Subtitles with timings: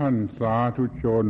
[0.00, 1.26] ท่านสาธุชน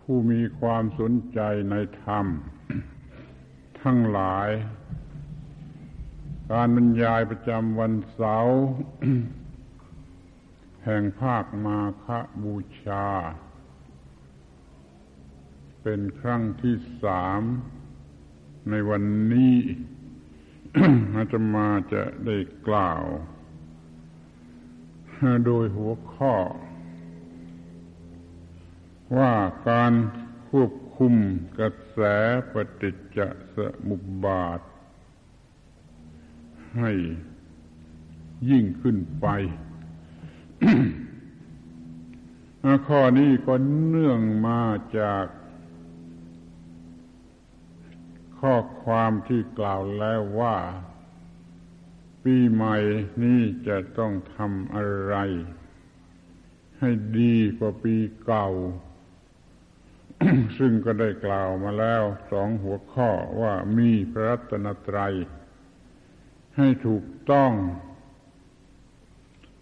[0.00, 1.40] ผู้มีความสนใจ
[1.70, 2.26] ในธรรม
[3.82, 4.48] ทั้งหลาย
[6.52, 8.60] การบรรยายประจำวันเสาร์
[10.84, 12.06] แห่งภาคมาค
[12.42, 12.54] บู
[12.84, 13.06] ชา
[15.82, 17.42] เป็นครั้งที่สาม
[18.70, 19.02] ในวัน
[19.32, 19.56] นี้
[21.14, 22.36] อาตมาจะได้
[22.68, 23.04] กล่าว
[25.46, 26.34] โดยหัวข้อ
[29.18, 29.34] ว่า
[29.68, 29.92] การ
[30.48, 31.14] ควบคุม
[31.58, 31.98] กระแส
[32.52, 33.18] ปฏิจจ
[33.54, 33.56] ส
[33.88, 34.60] มุปบาท
[36.78, 36.92] ให้
[38.50, 39.26] ยิ่งขึ้นไป
[42.88, 43.54] ข้อนี้ก็
[43.88, 44.62] เนื่องมา
[44.98, 45.26] จาก
[48.40, 50.56] ข้อความที่กล่าวแล้วว่า
[52.26, 52.76] ปีใหม่
[53.22, 55.14] นี้จะต้องทำอะไร
[56.78, 58.48] ให้ดีกว่าปีเก่า
[60.58, 63.10] ซึ่งก็ได้กล่าวมาแล้วสองหัวข้อ
[63.40, 65.14] ว่ามีพระรัตนตรัย
[66.56, 67.52] ให้ถูกต้อง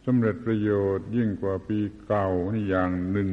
[0.04, 3.30] สำเร็จประโยชน์ยิ่งกว่าปีเก่านี่อย่างหนึ่ง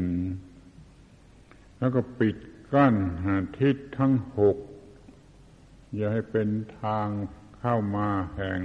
[1.79, 2.37] แล้วก็ปิด
[2.73, 2.95] กั้น
[3.25, 4.57] หาทิศทั้งหก
[5.95, 6.49] อย่าให้เป็น
[6.81, 7.07] ทาง
[7.59, 8.61] เข้ามาแห่ง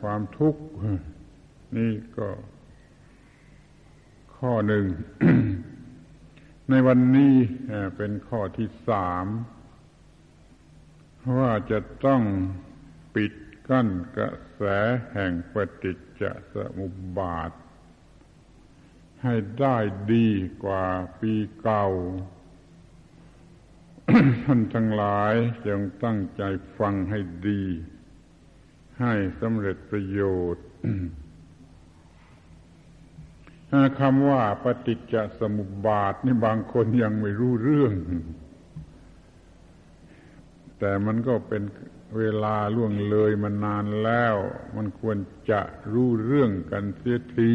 [0.00, 0.62] ความทุกข์
[1.76, 2.28] นี่ก็
[4.36, 4.86] ข้อหนึ่ง
[6.70, 7.34] ในวันนี้
[7.96, 9.26] เป็นข้อที่สาม
[11.38, 12.22] ว่าจะต้อง
[13.14, 13.32] ปิด
[13.68, 14.62] กั้นกระแส
[15.12, 17.50] แห่งปฏิจจสมุปบาท
[19.24, 19.76] ให้ได้
[20.12, 20.28] ดี
[20.64, 20.86] กว่า
[21.20, 21.86] ปีเก่า
[24.44, 25.34] ท่านทั้งหลาย
[25.66, 26.42] จงตั้งใจ
[26.78, 27.62] ฟังให้ดี
[29.00, 30.20] ให้สำเร็จประโย
[30.54, 30.66] ชน์
[34.00, 37.94] คำว่าปฏิจจสมุปบาทนี่บางคนยังไม่รู้เรื่อง
[40.78, 41.62] แต่มันก็เป็น
[42.18, 44.34] เวลาล่วงเลยมานานแล้ว
[44.76, 45.16] มันควร
[45.50, 45.60] จะ
[45.92, 47.54] รู้เรื่องกันเสียที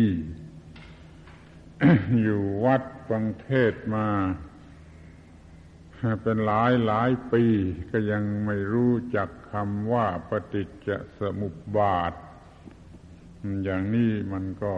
[2.21, 4.07] อยู่วัดฟังเทศมา
[6.23, 7.43] เป็นหลายหลายปี
[7.91, 12.13] ก็ยังไม่รู้จักคำว่าปฏิจจสมุปบาท
[13.63, 14.73] อย่างนี้มันก็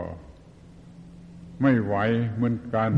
[1.62, 1.96] ไม่ไหว
[2.36, 2.92] เหมือนกัน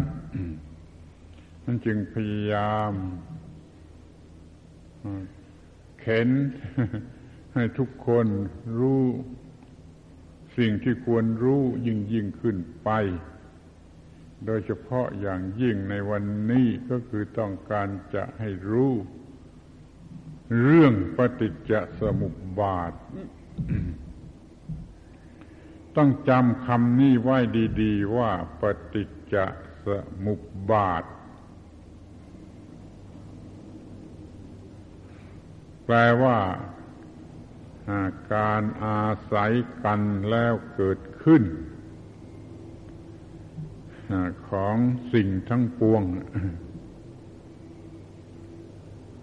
[1.64, 2.94] มันจึงพยายาม
[6.00, 6.30] เข็น
[7.54, 8.28] ให้ทุกคน
[8.80, 9.04] รู้
[10.58, 12.90] สิ่งที่ควรรู้ยิ่งยิ่งขึ้นไป
[14.46, 18.94] โดยเฉพาะอย่างยิ่งในวันนี้ก็คือต้องการจะให้รู้
[20.62, 22.94] เรื่องปฏิจจสมุปบาท
[25.98, 27.38] ต้องจำคำนี้ไว้
[27.82, 28.32] ดีๆว่า
[28.62, 29.36] ปฏิจจ
[29.86, 29.88] ส
[30.26, 31.04] มุปบาท
[35.86, 36.40] แปลว่า
[38.36, 39.52] การอาศัย
[39.84, 41.44] กันแล้วเกิดขึ้น
[44.50, 44.76] ของ
[45.14, 46.04] สิ่งทั้งปวง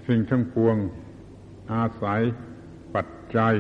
[0.06, 0.76] สิ่งทั้งปวง
[1.72, 2.20] อาศัย
[2.94, 3.06] ปัจ
[3.36, 3.54] จัย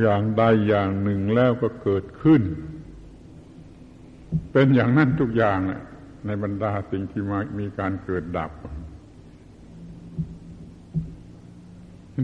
[0.00, 2.42] อย่างใดอย่างหนึ่งแล้วก็เกิดขึ้น
[4.52, 5.60] เป็นอย่างนั้นทุกอย่าง
[6.26, 8.52] ในบรรดาสิ่งที่มามีการเกิดดับ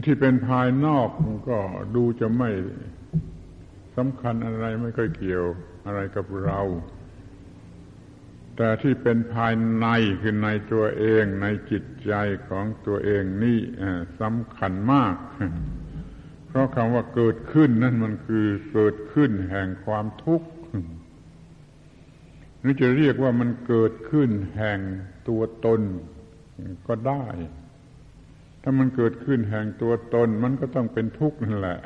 [0.06, 1.08] ที่เป็นภายนอก
[1.48, 1.58] ก็
[1.94, 2.50] ดูจะไม่
[3.96, 5.44] สำคัญอะไรไม่ค่อยเกี่ยว
[5.86, 6.60] อะไรกับเรา
[8.56, 9.86] แต่ที่เป็นภายใน
[10.20, 12.12] คือในตัวเองในจิตใจ
[12.48, 13.58] ของตัวเองนี่
[14.20, 15.14] สำคัญมาก
[16.48, 20.48] เพราะคำว่าเกิดขึ้นนั่นมันคือเกิดขึ้นแห่งความทุกข์
[22.60, 24.78] หรือจะเรียกว่ามันเกิดขึ้นแห่ง
[25.28, 25.80] ตัวตน
[26.86, 27.24] ก็ได้
[28.62, 31.78] ถ้ามันเกิดขึ้นแห่งตัวตน มันก็ต้องเป็นทุกข์นั่นแหละ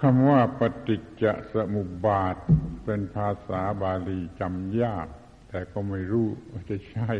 [0.00, 1.24] คำว่าปฏิจจ
[1.54, 2.36] สมุปบาท
[2.84, 5.08] เป็นภาษาบาลีจำยาก
[5.48, 7.10] แต่ก็ไม่รู้ว่าจะใช้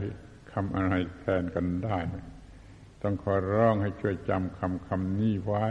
[0.52, 1.98] คำอะไรแทนกันได้
[3.02, 5.66] ต้องขอร้องให้ช่วยจำคำคำนี้ไว้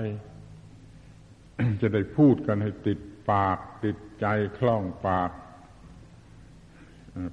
[1.82, 3.00] จะได้พูดกันให้ติด
[3.32, 4.26] ปาก ติดใจ
[4.58, 5.32] คล่องปาก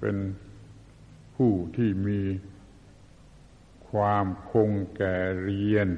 [0.00, 0.16] เป็น
[1.36, 2.20] ผู้ที่มี
[3.90, 5.88] ความคงแก่เรียน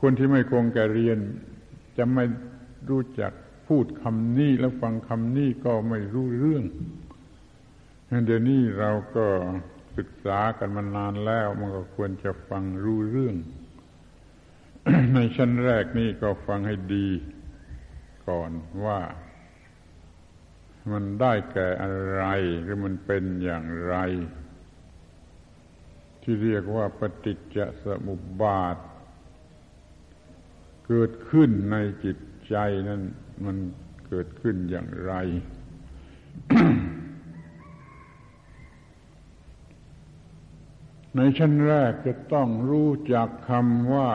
[0.00, 1.18] คนที่ไม่คงแก่เรียน
[1.96, 2.24] จะไม่
[2.90, 3.32] รู้จัก
[3.68, 6.64] พูดคำนี้แล้วฟังคำนี้ก็ไม่รู้เรื่อง
[8.26, 9.26] เดี๋ยวนี้เราก็
[9.96, 13.36] ศึกษากันมานานแล้ว มันก็ควรจะฟังรู้เรื่อง
[15.14, 17.08] ในชั้นแรกนี่ก็ฟังให้ดี
[18.28, 18.50] ก่อน
[18.84, 19.00] ว่า
[20.92, 22.24] มันได้แก่อะไร
[22.62, 23.96] หรือมันเป็นอย่างไร
[26.22, 28.76] ที่เรียกว่าปฏิจจสมุปบาท
[30.92, 32.56] เกิดขึ้นในจิตใจ
[32.88, 33.02] นั้น
[33.44, 33.56] มัน
[34.08, 35.12] เกิดขึ้นอย่างไร
[41.16, 44.10] ในชั้นแรกจะต้องรู้จักคำว่า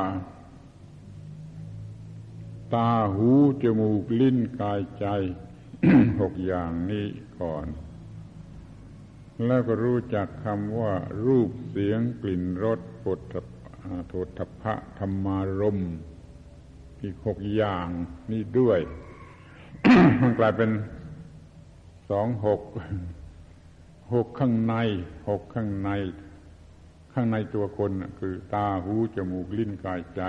[2.73, 3.31] ตาหู
[3.63, 5.05] จมูกลิ้นกายใจ
[6.21, 7.07] หกอย่างนี้
[7.39, 7.67] ก่อน
[9.45, 10.93] แล้วก็รู้จักคำว่า
[11.25, 13.19] รูปเสียงกลิ่นรสปด
[14.07, 15.79] โทธพะธรรมารม
[17.05, 17.87] อีกหกอย่าง
[18.31, 18.79] นี้ด้วย
[20.21, 20.71] มันกลายเป็น
[22.09, 22.61] สองหก
[24.13, 24.75] หกข้างใน
[25.29, 25.89] หกข้างใน
[27.13, 30.21] ข้างในตัวคนคือตาหูจมูกลิ้นกายใจ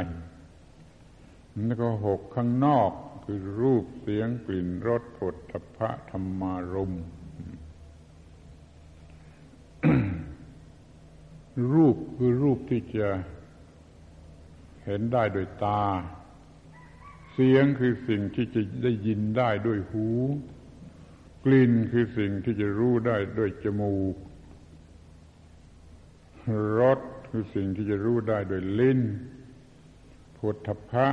[1.64, 2.90] แล้วก็หกข้างนอก
[3.24, 6.92] คือรูปเสียงกลิ่นรสผลทพะธรรมารม
[11.72, 13.08] รูปคือรูปที่จะ
[14.84, 15.82] เห็นได้โดยตา
[17.38, 20.08] เสียงคือสิ่งที่จะได้ยินได้ด้วยหู
[21.44, 24.14] กลิ่นคือสิ่งที่จะรู้ได้ด้วยจมูก
[26.78, 29.00] รสคือสิ่งที่จะรู้ได้โดยลิ้น
[30.38, 31.08] ผลทพะ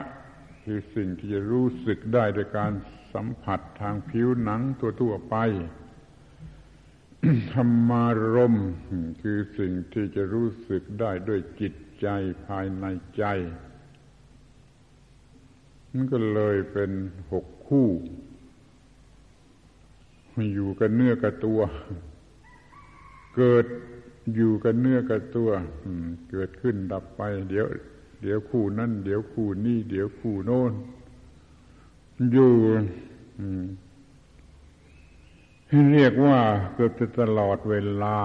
[0.64, 2.72] คือสิ่งที่จะรู้สึกได้โดยการ
[3.14, 5.36] สัมผัสทางผิวหนังตัวทั่วไป
[7.54, 8.56] ธรรมารม
[9.22, 12.08] คือสิ่งที่จะรู้สึกได้ด้วยจิตใจ
[12.46, 12.86] ภายใน
[13.18, 13.26] ใจ
[15.96, 16.92] มันก็เลยเป็น
[17.32, 17.88] หกคู่
[20.54, 21.60] อยู่กันเนื้อกับตัว
[23.36, 23.66] เกิด
[24.36, 25.50] อยู่กับเนื้อกับตัว
[26.32, 27.66] เกิดขึ้นดับไป เดี๋ยว
[28.22, 30.74] เดี๋ยวคู่นั่นเดี๋ยวคู่นี่เดี๋ยวคู่โน้น
[32.32, 32.54] อยู่
[35.94, 36.40] เรียกว่า
[36.74, 38.18] เกือบจะตลอดเวลา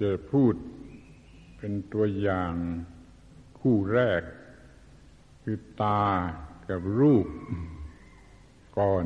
[0.00, 0.54] จะพูด
[1.56, 2.54] เป็นตัวอย่าง
[3.70, 4.22] คู่แรก
[5.42, 6.04] คือตา
[6.68, 7.26] กับรูป
[8.78, 9.04] ก่อน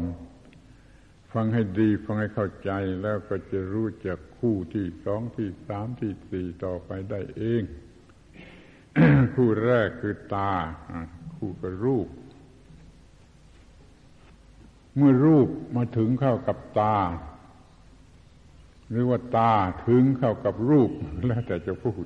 [1.33, 2.71] ฟังให้ดีฟังให้เข้าใจ
[3.03, 7.63] แล้วก็จะรู้จักคู่ที่สองที่สามที่สี่ต่อไปได้เอง
[9.35, 10.53] คู่แรกคือตา
[11.37, 12.09] คู่กับรูป
[14.97, 16.97] เมื่อรูปมาถึงเข้ากับตา
[18.91, 19.53] หรือว่าตา
[19.87, 20.91] ถึงเข้ากับรูป
[21.27, 22.05] แล้วแต่จะพูด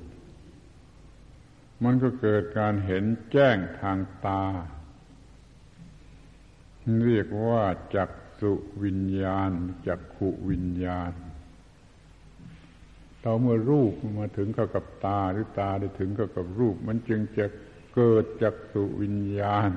[1.83, 4.43] มันก็เกิดการเห็นแจ้งทางตา
[7.05, 7.63] เรียกว่า
[7.95, 8.09] จัก
[8.41, 9.51] สุวิญญาณ
[9.87, 11.11] จักขุวิญญาณ
[13.23, 17.45] ต่อเมื่อรูปมาถึงเข้ากับตาหรือตาได้ถึงเข้ากับรูป มันจึงจะ
[17.95, 19.71] เกิดจักสุวิญญาณ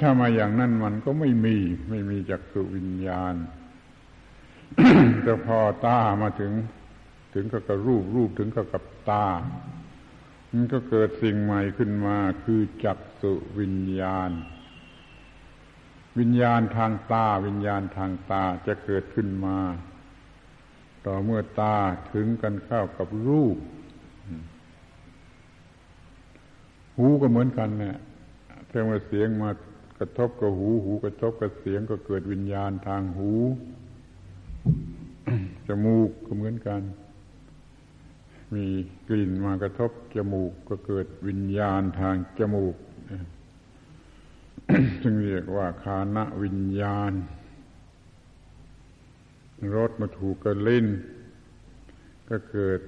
[0.00, 1.56] ถ้ามาอย่างนั้นมันก็ไม่มี
[1.90, 3.34] ไม่มีจักสุวิญญาณ
[5.22, 6.52] แต่พอตามาถึง
[7.34, 9.26] ถึงเข้ากับรูป รูปถึงเข้ากับตา
[10.54, 14.30] มันก็เกิดสิ่งใหม่ขึ้นมาคือจักสุวิญญาณ
[16.18, 19.58] วิญญาณทางตา วิญญาณทางตาจะเกิดขึ้นมา
[21.06, 21.76] ต่อเมื่อตา
[22.12, 23.56] ถึงกันเข้ากับรูป
[26.96, 27.96] หูก็เหมือนกันเนี่ย
[28.70, 29.50] ถ้าเมื่อเสียงมา
[29.98, 33.32] กระทบกับหู หูกระทบกับเสียงก็เกิดวิญญาณทางหู
[35.66, 36.80] จมูกก็เหมือนกัน
[38.54, 38.66] มี
[39.08, 42.76] กลิ่นมากระทบจมูกก็เกิดวิญญาณทางจมูก
[45.02, 47.12] จึงเรียกว่าคานะวิญญาณ
[49.76, 50.86] รถมาถูกกระลิ้น
[52.28, 52.80] ก็เกิด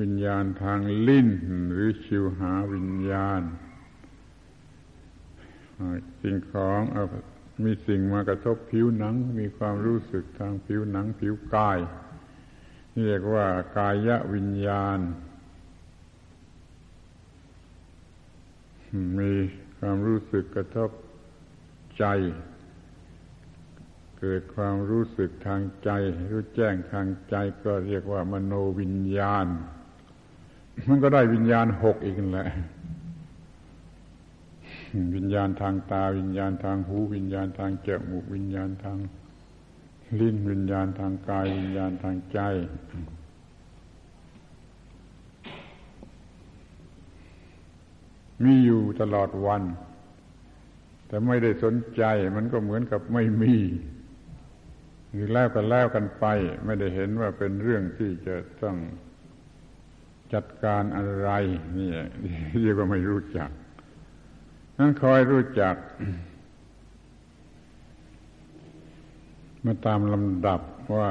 [0.00, 0.78] วิญญาณทาง
[1.08, 1.28] ลิ้น
[1.72, 3.42] หรือชิวหาวิญญาณ
[6.20, 6.80] สิ่งของ
[7.64, 11.78] มีสิ่งมากระทบผิวหนัง มีความรู้สึกทางผิวหนังผิวกาย
[13.02, 13.46] เรียกว่า
[13.76, 14.98] กายวิญญาณ
[19.18, 19.32] มี
[19.78, 20.90] ความรู้สึกกระทบ
[21.98, 22.04] ใจ
[24.18, 25.90] เกิดความรู้สึกทางใจ
[26.30, 27.34] รู้แจ้งทางใจ
[27.64, 29.46] ก็เรียกว่ามโนวิญญาณ
[30.88, 32.48] มันก็ได้วิญญาณหกอีกแหละ
[35.16, 38.98] วิญญาณทางตาวิญญาณทางหู วิญญาณทางจมูกวิญญาณทาง
[40.20, 42.40] ลิ้นวิญญาณทางกายวิญญาณทางใจ
[48.44, 49.62] มีอยู่ตลอดวัน
[51.06, 52.02] แต่ไม่ได้สนใจ
[52.36, 53.56] มันก็เหมือนกับไม่มี
[55.10, 56.24] หรือแล้วก็แล้วกันไป
[56.66, 58.76] ไม่ได้เห็นว่าเป็นเรื่องที่จะต้อง
[60.34, 61.30] จัดการอะไร
[61.78, 61.90] นี่
[62.62, 63.50] เรียกว่าไม่รู้จัก
[64.78, 65.76] นั้นคอยรู้จัก
[69.64, 70.60] มาตามลำดับ
[70.96, 71.10] ว่า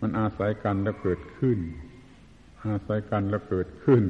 [0.00, 1.58] มันอาศัยกันแล้วเกิดขึ้น
[2.66, 4.04] อาศัยกันแล้วเกิดขึ้น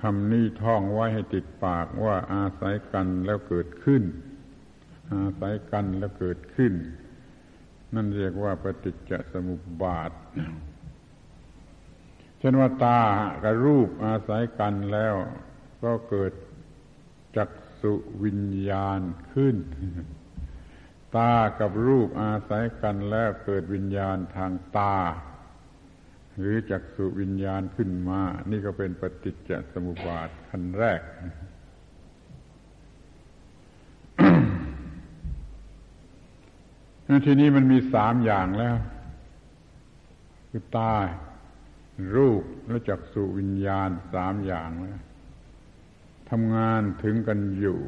[0.00, 4.02] คำนี้ท่องไว้ให้ติดปากว่าอาศัยกันแล้วเกิดขึ้น
[5.14, 6.72] อาศัยกันแล้วเกิดขึ้น
[7.94, 10.12] นั่นเรียกว่าปฏิจจสมุปบาท
[12.38, 13.00] เช่นว่าตา
[13.42, 15.14] กับรูปอาศัยกันแล้ว
[15.84, 16.32] ก็เกิด
[17.36, 17.92] จักสุ
[18.24, 19.00] วิญญาณ
[19.32, 19.56] ขึ้น
[21.16, 24.96] ตากับรูปอาศัยกันแล้วเกิดวิญญาณทางตา
[26.38, 31.00] หรือจักสุวิญญาณขึ้นมา นี่ก็เป็นปฏิจจสมุปบาทขั้นแรก
[37.26, 38.76] ทีนี้มันมีสามอย่างแล้ว
[40.50, 40.94] คือตา
[42.16, 45.00] รูปและจักสุวิญญาณสามอย่างแล้ว
[46.30, 47.80] ทำงานถึงกันอยู่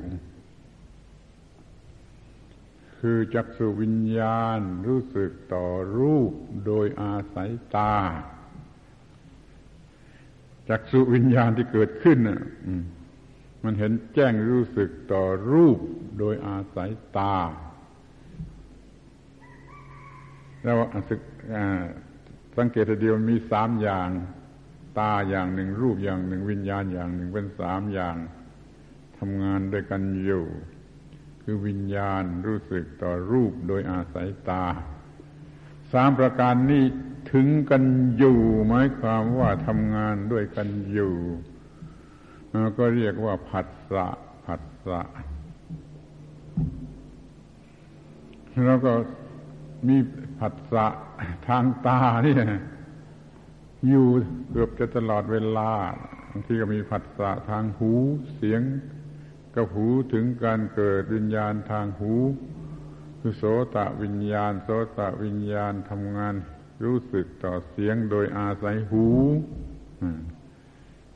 [3.01, 5.67] คือจักสุวิญญาณรู้สึกต่อ
[5.97, 6.33] รูป
[6.67, 7.97] โดยอาศัยตา
[10.69, 12.19] จักสุวิญญาณที่เกิดขึ้น
[13.65, 15.79] มันเห็นแจ้งรู้สึกต่อรูป
[16.19, 17.37] โดยอาศัยตา
[20.63, 20.77] แล้ว
[22.57, 24.09] สังเกตเดียวมีสามอย่าง
[24.99, 28.17] ตาอย่างหนึ่งรูปอย่างหนึ่งวิญญาณอย่างหนึ่งเป็นสามอย่าง
[29.19, 30.45] ทำงานด้วยกันอยู่
[31.43, 34.65] คือวิญญาณรู้สึกต่อรูปโดยอาศัยตา
[35.93, 36.85] สามประการนี้
[37.33, 37.83] ถึงกัน
[38.19, 41.15] อยู่ หมายความว่าทำงานด้วยกันอยู่
[42.79, 44.07] ก็เรียกว่าผัสสะ
[44.47, 45.01] ผัสสะ
[48.67, 48.93] แล้วก็
[49.89, 49.97] มี
[50.41, 50.87] ผัสสะ
[51.49, 52.37] ทางตาเนี่ย
[53.89, 54.07] อยู่
[54.51, 55.73] เกือบจะตลอดเวลา
[56.31, 57.93] บางทีก็มีผัสสะทางหู
[58.35, 58.61] เสียง
[59.55, 62.15] กับหูถึงการเกิดวิญญาณทางหู
[63.21, 63.45] คือโส
[63.77, 66.35] ตะวิญญาณ โสตะวิญญาณทำงาน
[66.85, 69.07] รู้สึกต่อเสียงโดยอาศัยหู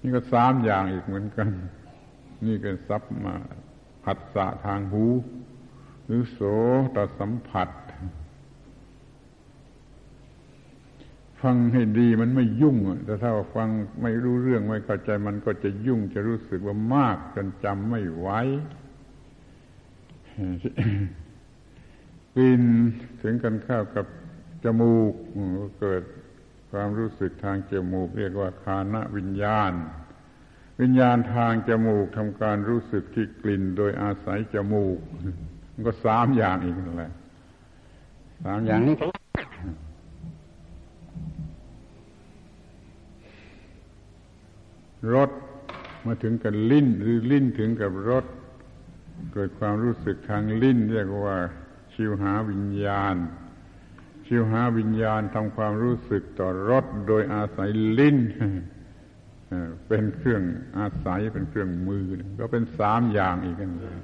[0.00, 1.48] นี่ก็สามอย่างอีกเหมือนกัน
[2.46, 3.34] นี่ก็ซับมา
[4.04, 5.04] ผัสสะทางหู
[6.06, 6.40] หรือโส
[6.94, 7.68] ตสัมผัส
[11.44, 13.68] ฟังให้ดีมันไม่ยุ่งแต่ถ้าฟัง
[14.02, 18.28] ไม่รู้เรื่องไม่เข้าใจมันก็จะยุ่งจะรู้สึกว่ามากจนจำไม่ไหว
[22.34, 22.62] กลิ่น
[23.22, 24.06] ถึงกันข้าวกับ
[24.64, 25.12] จมูก
[25.60, 26.02] ก็เกิด
[26.70, 29.72] ความรู้สึกทางจมูก เรียกว่าคานะวิญญาณ
[30.80, 34.98] วิญญาณทางจมูกทำการรู้สึกที่กลิ่นโดยอาศัยจมูก
[35.86, 37.12] ก็สามอย่างอีกนั่นแหละ
[38.44, 38.96] สามอย่างนี้
[45.12, 45.30] รส
[46.06, 48.24] มาถึงกับลิ้น หรือลิ้นถึงกับรส
[49.32, 51.38] เกิดความรู้สึกทางลิ้น เรียกว่า
[51.92, 53.16] ชิวหาวิญญาณ
[54.26, 57.68] ชิวหาวิญญาณทำความรู้สึกต่อรสโดยอาศัย
[57.98, 58.16] ลิ้น
[59.88, 60.42] เป็นเครื่อง
[60.78, 62.04] อาศัยเป็นเครื่องมือ
[62.40, 63.98] ก็เป็นสามอย่างอีกกันเลย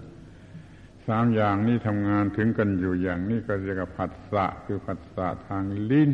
[1.09, 6.11] สามอย่างนี้ทำงานถึงกันอยู่อย่างนี้ก็เรียกว่าผัสสะคือผัสสะทางลิ้น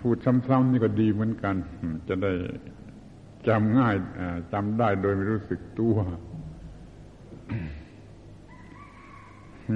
[0.00, 1.56] พูดซ้ำๆนี่ก็ดีเหมือนกัน
[2.08, 2.32] จะได้
[3.48, 3.94] จำง่าย
[4.52, 5.96] จำได้โดยไม่รู้สึกตัว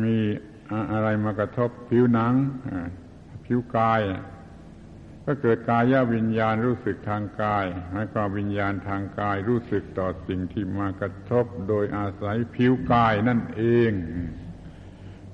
[0.05, 0.17] มี
[0.93, 2.35] อะไรมากระทบผิวหนัง
[3.47, 4.01] ผิวกาย
[5.25, 13.93] ก็เกิดกายวิญญาณรู้สึกทางกายหมายความวิญญาณทางกายรู้สึกต่อสิ่งที่มากระทบโดยอาศัยผิวกายนั่นเอง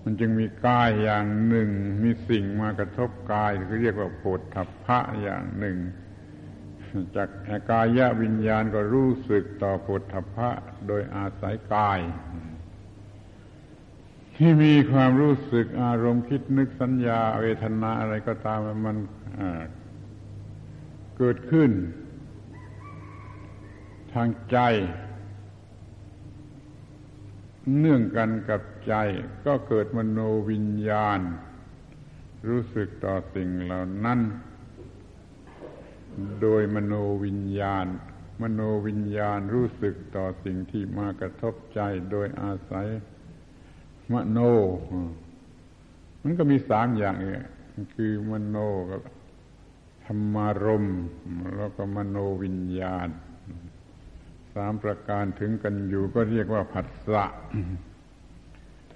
[0.02, 1.68] มันจึงมีกายอย่างหนึ่ง
[2.02, 5.76] มีสิ่งมากระทบกายก็เรียกว่าโผฏฐัพพะอย่างหนึ่ง
[7.16, 7.28] จาก
[7.70, 10.50] กายวิญญาณก็รู้สึกต่อพุทธพะ
[10.86, 12.00] โดยอาศัยกาย
[14.36, 18.96] ที่มีความรู้สึกอารมณ์คิดนึกสัญญาเวทนาอะไรก็ตามมัน
[21.16, 21.70] เกิดขึ้น
[24.14, 24.58] ทางใจ
[27.78, 28.94] เนื่องกันกับใจ
[29.46, 30.18] ก็เกิดมโน
[30.50, 31.20] วิญญาณ
[32.48, 34.20] รู้สึกต่อสิ่งเหล่านั้น
[36.42, 37.86] โดยมโนวิญญาณ
[38.42, 42.86] มโนวิญญาณรู้สึกต่อสิ่งที่มากระทบใจโดยอาศัย
[44.12, 44.38] มโน
[46.22, 47.42] มันก็มีสามอย่างเอง
[47.94, 48.56] คือมโน
[48.90, 49.02] กับ
[50.04, 50.86] ธรรมารม
[51.56, 53.08] แล้วก็มโนวิญญาณ
[54.54, 57.24] สามประการถึงกันอยู่ก็เรียกว่าผัสสะ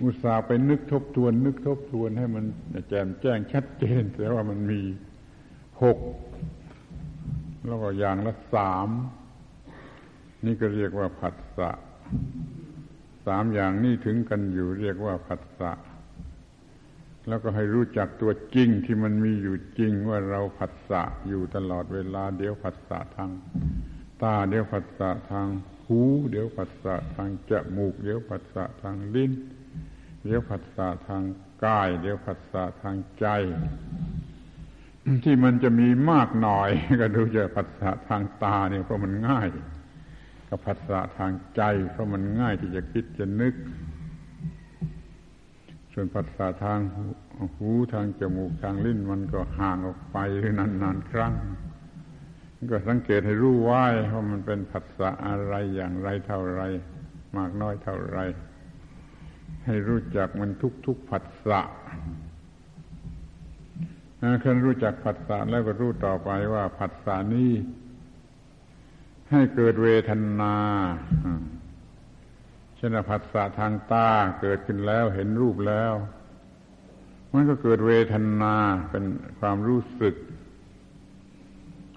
[0.03, 2.45] อุตส่าห์ไปนึกทบทวน นึกทบทวนให้มัน
[2.89, 4.81] แจ่มแจ้งชัดเจน แต่ว่ามันมี
[5.83, 5.99] หก
[7.67, 8.89] แล้วก็อย่างละสาม
[10.45, 11.71] นี่ก็เรียกว่าผัสสะ
[13.27, 15.73] สามอย่างนี้ถึงกันอยู่เรียกว่าผัสสะ
[17.29, 23.31] แล้วก็ให้รู้จักตัวจริงที่มันมีอยู่จริงว่าเราผัสสะอยู่ตลอดเวลา เดี๋ยวผัสสะทาง
[24.23, 25.49] ตาเดี๋ยวผัสสะทาง
[25.87, 29.33] หู เดี๋ยวผัสสะทางจมูก เดี๋ยวผัสสะทางลิ้น
[30.25, 31.23] เดี๋ยวผัสสะทาง
[31.65, 33.27] กาย เดี๋ยวผัสสะทางใจ
[35.25, 36.71] ที่มันจะมีมากหน่อย
[37.01, 39.49] ก็ดูจะผัสสะทางตาเนี่ยเพราะมันง่าย
[40.49, 43.55] กับผัสสะทางใจ เพราะมันง่ายที่จะคิดจะนึก
[45.93, 46.79] ส่วนผัสสะทาง
[47.57, 51.35] หูทางจมูกทางลิ้นมันก็ห่างออกไปหรือนานๆครั้ง
[52.71, 56.63] ก็สังเกตให้รู้ไว้ว่ามันเป็นผัสสะอะไรอย่างไรเท่าไร
[57.37, 58.19] มากน้อยเท่าไร
[59.65, 60.51] ให้รู้จักมัน
[60.87, 61.61] ทุกๆผัสสะ
[64.43, 67.53] คันรู้จักผัสสะแล้วก็รู้ต่อไปว่าผัสสะนี้
[69.31, 70.57] ให้เกิดเวทนา
[72.77, 74.09] เช่นผัสสะทางตา
[74.41, 75.93] เกิดขึ้นแล้วเห็นรูปแล้ว
[77.33, 78.55] มันก็เกิดเวทนา
[78.91, 79.05] เป็น
[79.41, 80.15] ความรู้สึก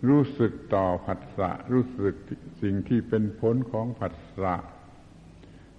[0.09, 2.15] รู้สึกต่อผัสสะรู้สึก
[2.61, 4.55] สิ่งที่เป็นผลของผัสสะ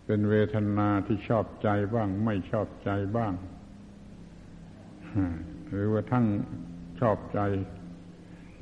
[0.06, 3.32] เป็นเวทนาที่ชอบใจบ้าง ไม่ชอบใจบ้าง
[5.72, 6.26] หรือว่าทั้ง
[7.00, 7.40] ชอบใจ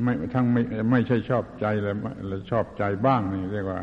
[0.02, 3.82] ไม่ทั้งไม่ไม่ใช่ชอบใจแล้วชอบใจบ้างนี่เรียกว่า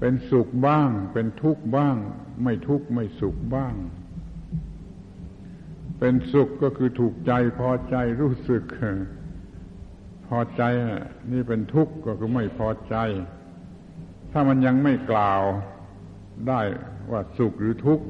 [0.00, 1.96] เป็นสุขบ้าง เป็นทุกข์บ้าง
[2.42, 3.74] ไม่ทุกข์ไม่สุขบ้าง
[5.98, 8.62] เป็นสุขก็คือถูกใจพอใจรู้สึก
[10.28, 10.62] พอใจ
[11.32, 12.96] นี่เป็นทุกข์ก็คือไม่พอใจ
[14.32, 15.42] ถ้ามันยังไม่กล่าว
[16.48, 16.60] ได้
[17.10, 18.04] ว่าสุขหรือทุกข์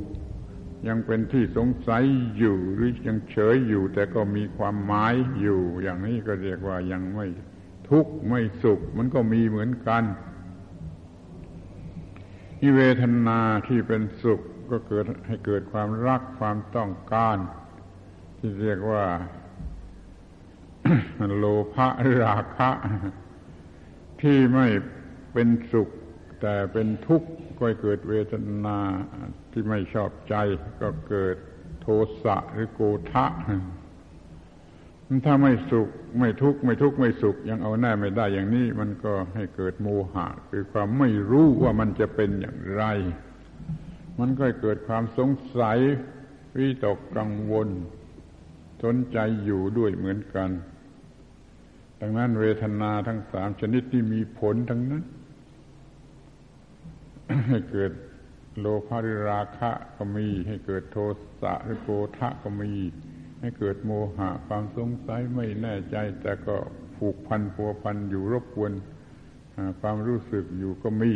[0.88, 2.02] ยังเป็นที่สงสัย
[2.38, 7.26] อยู่หรือยังเฉยอยู่ แต่ก็มีความหมายอยู่ อย่างนี้ก็เรียกว่ายังไม่
[7.90, 10.02] ทุกข์ไม่สุข มันก็มีเหมือนกัน
[12.58, 17.36] ที่เวทนาที่เป็นสุขก็เกิดให้เกิดความรักความต้องการ
[18.38, 19.04] ที่เรียกว่า
[21.36, 21.88] โลภะ
[22.22, 22.70] ราคะ
[24.20, 24.66] ที่ไม่
[25.32, 25.88] เป็นสุข
[26.40, 27.28] แต่เป็นทุกข์
[27.58, 28.78] ก็เกิดเวทนา
[29.54, 30.34] ที่ไม่ชอบใจ
[30.80, 31.36] ก็เกิด
[31.82, 31.86] โท
[32.24, 32.80] สะหรือโก
[33.12, 33.26] ทะ
[35.26, 35.88] ถ้าไม่สุข
[36.18, 42.84] ไม่ทุกข์ไม่ทุกข์ไม่สุขยังเอาแน่ไม่ได้อย่างนี้ มันก็ให้เกิดโมหะ คือความไม่รู้ว่ามันจะเป็นอย่างไร
[44.18, 45.78] มันก็เกิดความสงสัย
[46.56, 47.68] วิตกกังวล
[48.82, 50.50] ทนใจอยู่ด้วยเหมือนกัน
[52.00, 55.04] ดังนั้นเวทนาทั้งสามชนิดที่มีผลทั้งนั้น
[57.48, 57.92] ให้เกิด
[58.60, 60.98] โลภะหรือราคะก็มี ให้เกิดโท
[61.42, 61.88] สะหรือโก
[62.18, 62.72] ทะก็มี
[63.40, 66.56] ให้เกิดโมหะความสงสัยไม่แน่ใจ แต่ก็
[66.96, 68.72] ผูกพันพัวพันอยู่รบกวน
[69.80, 71.12] ความรู้สึกอยู่ก็มี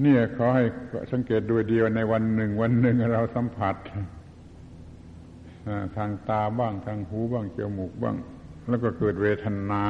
[0.00, 0.64] เนี่ยขอให้
[1.12, 3.76] สังเกตดูเดียวในวันหนึ่ง วันหนึ่งเราสัมผัส
[5.96, 8.16] ทางตาบ้างทางหูบ้างจมูกบ้าง
[8.68, 9.82] แล้วก็เกิดเวทนา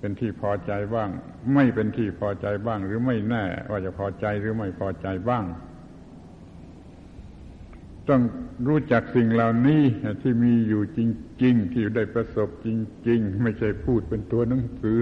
[0.00, 1.08] เป็นที่พอใจบ้าง
[1.54, 5.44] ไม่เป็นที่พอใจบ้าง หรือไม่แน่ ว่าจะพอใจหรือไม่พอใจบ้าง
[8.08, 8.20] ต้อง
[8.68, 9.82] รู้จักสิ่งเหล่านี้
[10.22, 11.00] ที่มีอยู่จ
[11.42, 12.68] ริง ๆ ที่ได้ประสบจ
[13.08, 15.00] ริง ๆ ไม่ใช่พูดเป็นตัวหนังสือ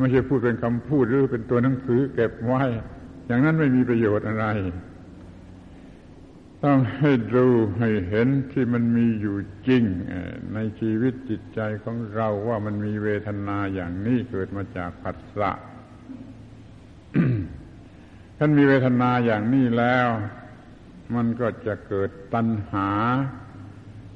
[0.00, 2.62] ไม่ใช่พูดเป็นคำพูดหรือเป็นตัวหนังสือ เก็บไว้
[3.26, 4.46] อย่างนั้นไม่มีประโยชน์อะไร
[6.64, 7.46] ต้องให้ดู
[7.78, 9.36] ให้เห็นที่มันมีอยู่
[9.68, 9.84] จริง
[10.54, 15.50] ในชีวิตจิตใจของเราว่ามันมีเวทนาอย่างนี้เกิดมาจากผัสสะ
[18.38, 20.08] ท่านมีเวทนาอย่างนี้แล้ว
[21.14, 22.90] มันก็จะเกิดตัณหา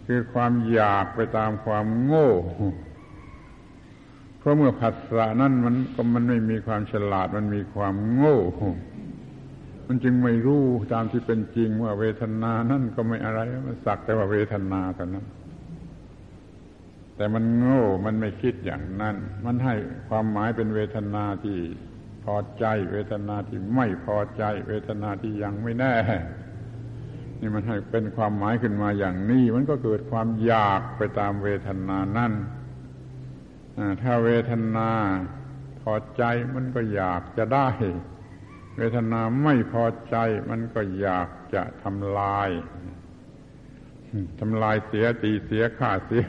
[0.06, 2.30] คือความอยากไปตามความโง่
[4.38, 8.40] เพราะเมื่อผัสสะนั่นมันก็มันไม่มีความฉลาดมันมีความโง่
[9.90, 15.26] มันจึงไม่รู้ตามที่เป็นจริงว่าเวทนานั่นก็ไม่อะไรมันสักแต่ว่าเวทนาเท่านั้น
[17.16, 19.74] แต่มันโง่มันไม่คิดอย่างนั้น มันให้
[20.08, 21.58] ความหมายเป็นเวทนาที่
[22.24, 25.94] พอใจ เวทนาที่ไม่พอใจ เวทนาที่ยังไม่แน่
[27.40, 32.32] นี่มันให้เป็นความหมายขึ้นมาอย่างนี้ มันก็เกิดความอยากไปตามเวทนานั่น
[34.02, 34.90] ถ้าเวทนา
[35.80, 36.22] พอใจ
[36.54, 37.68] มันก็อยากจะได้
[38.78, 40.16] เวทนาไม่พอใจ
[40.50, 42.50] มันก็อยากจะทำลาย
[44.40, 46.26] ทำลายเสียตีเสียฆ่าเสีย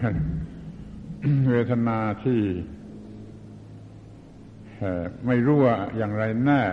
[1.50, 2.42] เวทนาที่
[5.28, 6.64] ไม่รู้ว่าอย่างไรแน่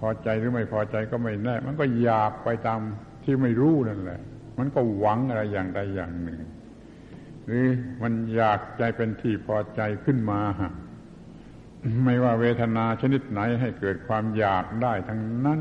[0.00, 2.80] พอใจหรือไม่พอใจก็ไม่แน่ มันก็อยากไปตาม
[3.24, 4.20] ที่ไม่รู้นั่นแหละ
[4.58, 6.40] มันก็หวังอะไรอย่างใดอย่างหนึ่ง
[7.46, 7.64] หรือ
[8.02, 10.40] มันอยากใจเป็นที่พอใจขึ้นมา
[12.04, 15.60] ไม่ว่าเวทนาชนิดไหนให้เกิดความอยากได้ทั้งนั้น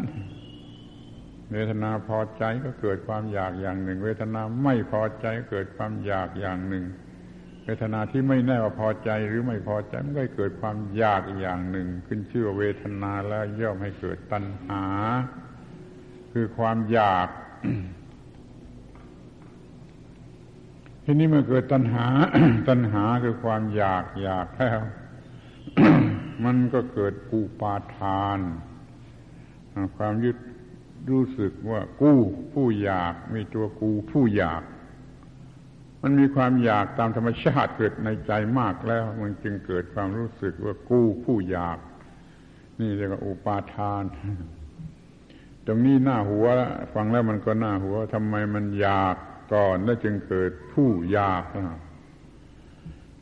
[1.53, 6.85] เวทนาพอใจก็เกิดความอยากอย่างหนึ่ง เวทนาไม่พอใจก็เกิดความอยากอย่างหนึ่ง
[7.65, 14.83] เวทนาที่ไม่แน่ว่าพอใจหรือไม่พอใจมันก็เกิดความอยากอย่างหนึ่ง ขึ้นชื่อว่าเวทนาแล้วย่อมให้เกิดตัณหา
[16.33, 17.27] คือความอยาก
[21.05, 22.07] ทีนี้เมื่อเกิดตัณหา
[22.69, 24.79] ตัณหาคือความอยากอยากแล้ว
[26.45, 28.39] มันก็เกิดกูปาทาน
[29.97, 30.37] ความยึด
[31.11, 32.19] รู้สึกว่ากู้
[32.53, 34.63] ผู้อยากมีตัวกูผู้อยาก
[36.01, 41.79] มันมีความอยากตามธรรมชาติเกิดในใจมากแล้ว มันจึงเกิดความรู้สึกว่ากู้ผู้อยาก
[42.79, 44.03] นี่เรียกว่าอุปาทาน
[45.65, 46.45] ตรงนี้หน้าหัว
[46.93, 49.15] ฟังแล้วมันก็หน้าหัวทำไมมันอยาก
[49.53, 51.43] ก่อนแล้วจึงเกิดผู้อยาก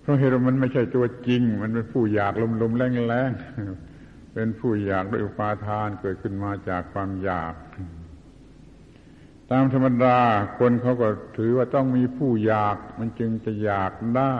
[0.09, 7.53] พราะเหตุมันไม่ใช่ตัวจริง มันเป็นผู้อยากลมๆแรงๆเป็นผู้อยากด้วยอุปาทานเกิดขึ้นมาจากความอยาก
[9.51, 10.19] ตามธรรมดา
[10.59, 14.35] คนเขาก็ถือว่าต้องมีผู้อยาก มันจึงจะอยากได้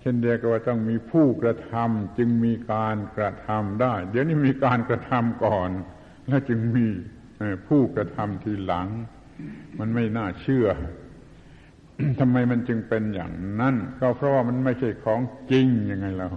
[0.00, 5.70] เช่นเดียวกับว่าต้องมีผู้กระทำจึงมีการกระทำได้ เดี๋ยวนี้มีการกระทำก่อน
[6.28, 6.86] แล้วจึงมี
[7.68, 8.88] ผู้กระทำทีหลัง
[9.78, 10.66] มันไม่น่าเชื่อ
[12.20, 16.28] ทำไมมันจึงเป็นอย่างนั้น ก็เพราะว่ามันไม่ใช่ของจริงยังไงเรา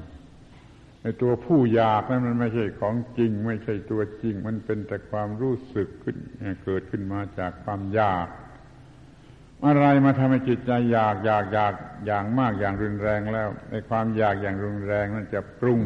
[1.01, 6.15] ไอ้ตัวผู้อยากนั้นมันไม่ใช่ของจริง ไม่ใช่ตัวจริง มันเป็นแต่ความรู้สึกขึ้น
[6.63, 8.27] เกิดขึ้นมาจากความอยาก
[9.65, 11.73] อะไรมาทำให้จิตใจอยากอยากอยาก
[12.05, 15.81] อย่างมากอย่างรุนแรงแล้วไอ้ความอยากอย่างรุนแรงนั้นจะปรุง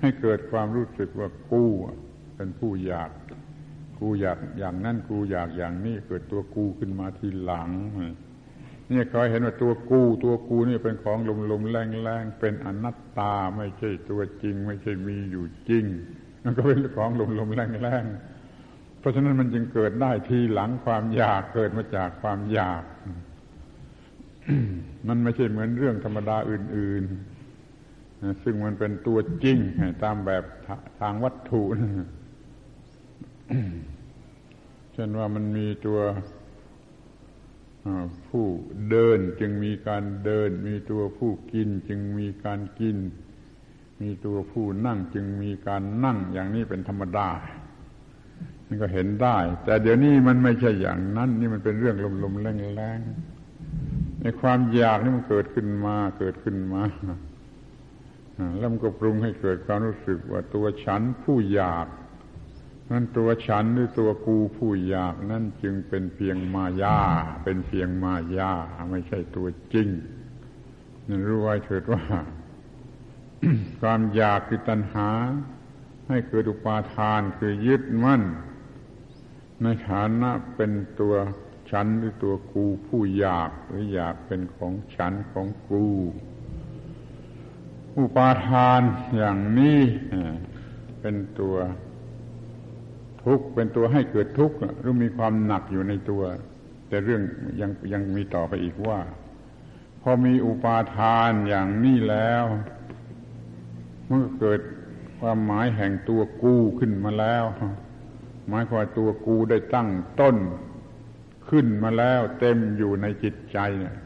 [0.00, 1.70] ให้เกิดความรู้สึกว่ากู้
[2.36, 3.10] เป็นผู้อยาก
[4.00, 7.70] กูอยากอย่างนั้นกูอยากอย่างนี้เกิดตัวกูขึ้นมาทีหลัง
[8.90, 15.84] นี่เขาเห็นว่าตัวกูตัวกูนี่เป็นของลมลมแรงแรงเป็นอนัตตาไม่ใช่ตัวจริง ไม่ใช่มีอยู่จริง
[16.42, 18.04] มันก็เป็นของลมลมแรงแรง
[18.98, 22.84] เพราะฉะนั้นมันจึงเกิดได้ทีหลังความอยากเกิดมาจากความอยาก
[25.08, 27.04] มันไม่ใช่เหมือนเรื่องธรรมดาอื่น
[27.72, 29.58] ๆ ซึ่งมันเป็นตัวจริง
[30.02, 30.44] ตามแบบ
[31.00, 31.62] ทางวัตถุ
[34.92, 36.00] เช่นว่ามันมีตัว
[38.28, 38.46] ผู้
[38.90, 42.96] เดินจึงมีการเดิน มีตัวผู้กินจึงมีการกิน
[44.00, 47.28] มีตัวผู้นั่งจึงมีการนั่งอย่างนี้เป็นธรรมดา
[48.66, 56.82] มันก็เห็นได้ แต่เดี๋ยวนี้มันไม่ใช่อย่างนั้น นี่มันเป็นเรื่องลมๆแรงๆในความอยากนี่มันเกิดขึ้นมาเกิดขึ้นมา
[58.58, 61.86] แล้วมันก็ปรุงให้เกิดความรู้สึกว่าตัวฉันผู้อยาก
[62.90, 66.98] นั้นตัวฉันหรือตัวกูผู้อยากนั่นจึงเป็นเพียงมายา
[67.44, 68.52] เป็นเพียงมายา
[68.90, 69.88] ไม่ใช่ตัวจริง
[71.08, 72.04] นั่นรู้ไว้เถิดว่า
[73.80, 75.10] ความอยากคือตัณหา
[76.08, 78.22] ให้เกิดอุปาทานคือยึดมั่น
[79.62, 81.14] ในฐานะเป็นตัว
[81.70, 85.86] ฉันหรือตัวกูผู้อยากหรืออยากเป็นของฉันของกู
[87.98, 88.80] อุปาทาน
[89.16, 89.80] อย่างนี้
[91.00, 91.56] เป็นตัว
[93.28, 96.22] ทุกข์เป็นตัวให้เกิดทุกข์หรือมีความหนักอยู่ในตัว
[96.88, 97.22] แต่เรื่อง
[97.60, 98.98] ยังยังมีต่อไปอีกว่า
[100.02, 102.44] พอมีอุปาทานอย่างนี้แล้ว
[104.08, 104.60] มันก็เกิด
[105.18, 107.44] ความหมายแห่งตัวกูขึ้นมาแล้ว
[108.48, 110.36] หมายความตัวกูได้ตั้งต้น
[111.50, 113.96] ขึ้นมาแล้วเต็มอยู่ในจิตใจเนี่ย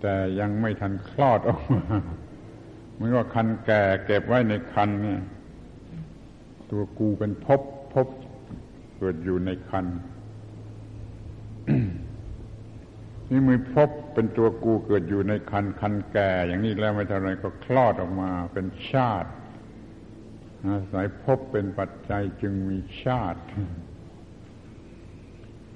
[0.00, 1.84] แต่ยังไม่ทันคลอดออกมา
[2.98, 5.20] มือนว่าคันแก่เก็บไว้ในคันเนี่ย
[6.70, 8.08] ตัวกูเป็นภพบพ
[8.98, 9.86] เกิดอยู่ในคัน
[13.30, 19.30] นี่มือพบเป็นตัวกูเกิดอยู่ในคันคันแก่ อย่างนี้แล้วไม่เท่าไรก็คลอดออกมาเป็นชาติ
[20.66, 23.40] อาศัยพบเป็นปัจจัยจึงมีชาติ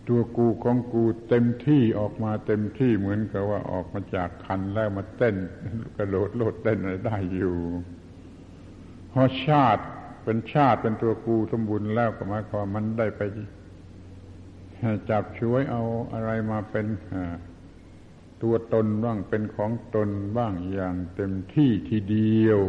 [0.09, 5.37] ตัวกูของกูเต็มที่ออกมาเต็มที่เหมือนกับว่าออกมาจากคันแล้วมาเต้น
[5.97, 7.57] กระโดดโลดเต้นอะไรได้อยู่
[9.09, 9.85] เพราะชาติ
[10.25, 13.21] เป็นชาติเป็นตัวกูสมบูรณ์แล้วก็หมายความมันได้ไป
[15.11, 15.83] จับช่วยเอา
[16.13, 16.87] อะไรมาเป็น
[18.43, 22.61] ตัวตนบ้างเป็นของตนบ้างอย่างเต็มที่ทีเดียว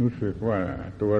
[0.00, 0.58] รู้สึกว่า
[1.00, 1.12] ตัว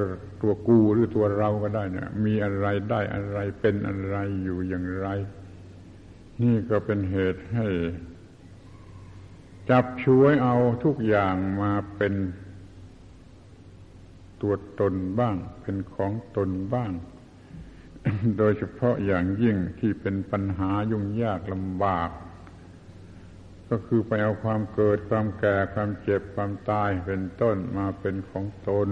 [0.42, 5.08] ตัวกูหรือตัวเราก็ได้เนี่ย มีอะไรได้อะไรเป็นอะไรอยู่อย่างไร
[6.42, 7.66] นี่ก็เป็นเหตุให้
[9.70, 12.14] จับช่วยเอาทุกอย่างมาเป็น
[14.42, 16.90] ตัวตนบ้าง เป็นของตนบ้าง
[18.38, 22.10] โดยเฉพาะอย่างยิ่งที่เป็นปัญหายุ่งยากลำบาก
[23.70, 28.88] ก็คือไปเอาความเกิดความแก่ความเจ็บความตายเป็นต้นมาเป็นของตน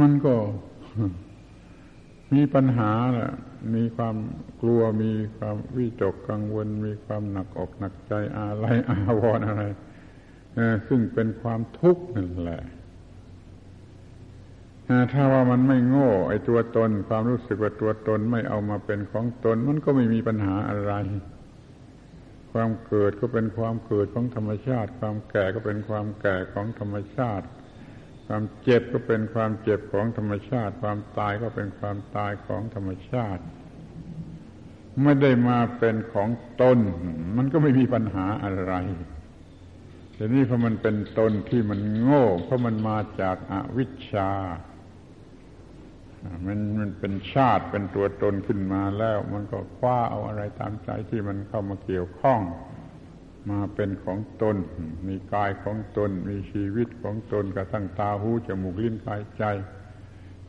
[0.00, 0.34] มันก็
[2.34, 3.32] มีปัญหาแหละ
[3.74, 4.16] มีความ
[4.60, 9.64] กลัว มีความวิจกกังวล มีความหนักอกหนักใจอะไรอาวรอะไร
[10.88, 12.62] ซึ่งเป็นความทุกข์นั่นแหละ
[15.12, 20.92] ถ้าว่ามันไม่โง่ ไอ้ตัวตน ความรู้สึกว่าตัวตนไม่เอามาเป็นของตน มันก็ไม่มีปัญหาอะไร
[22.52, 27.46] ความเกิดก็เป็นความเกิดของธรรมชาติ ความแก่ก็เป็นความแก่ของธรรมชาติ
[28.26, 33.42] ความเจ็บก็เป็นความเจ็บของธรรมชาติ ความตายก็เป็นความตายของธรรมชาติ
[35.02, 36.28] ไม่ได้มาเป็นของ
[36.62, 36.78] ตน
[37.36, 38.74] มันก็ไม่มีปัญหาอะไร
[40.14, 44.30] แต่นี่เพราะมันเป็นตนที่มันโง่ เพราะมันมาจากอาวิชชา
[46.46, 52.40] มันมันเป็นชาติเป็นตัวตนขึ้นมาแล้ว มันก็คว้าเอาอะไรตามใจที่มันเข้ามาเกี่ยวข้อง
[53.50, 54.56] มาเป็นของตน
[55.08, 59.44] มีกายของตน มีชีวิตของตนกระทั่งตาหูจมูกลิ้นกายใจ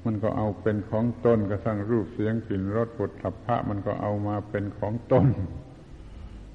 [0.06, 5.28] มันก็เอาเป็นของตนกระทั่งรูปเสียงกลิ่นรสปุถะพระมันก็เอามาเป็นของตน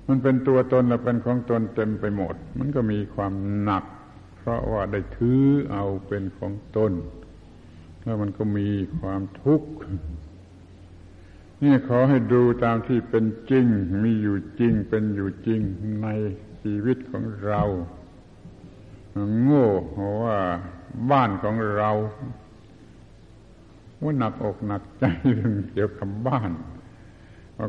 [0.09, 3.85] มันเป็นตัวตนและเป็นของตนเต็มไปหมด มันก็มีความหนัก
[4.37, 6.93] เพราะว่าได้ถือเอาเป็นของตน
[8.05, 9.71] แล้วมันก็มีความทุกข์
[11.63, 13.67] นี่ขอให้ดูตามที่เป็นจริง
[14.03, 15.61] มีอยู่จริง เป็นอยู่จริง
[16.03, 16.09] ใน
[16.63, 17.63] ชีวิตของเรา
[19.43, 19.69] โง่
[20.25, 20.39] ว่า
[21.11, 21.91] บ้านของเรา
[24.03, 26.51] ว่าหนักอกหนักใจเรื่องเกี่ยวกับบ้าน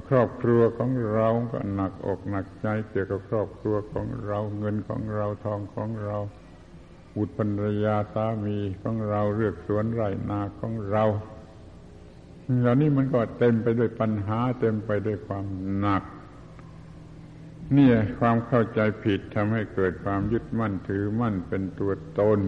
[0.10, 6.18] ครอบครัวของเราก็หนักอกหนักใจเกี่ยวกับครอบครัวของเรา เงินของเราทองของเรา
[7.16, 11.04] บุตรภรรยาสามีของเราเลือกสวนไร่นาของเรา
[12.60, 15.46] เหล่านี้มันก็เต็มไปด้วยปัญหา เต็มไปด้วยความ
[15.80, 16.04] หนัก
[17.74, 22.40] เนี่ยความเข้าใจผิดทำให้เกิดความยึดมั่นถือมั่นเป็นตัวตน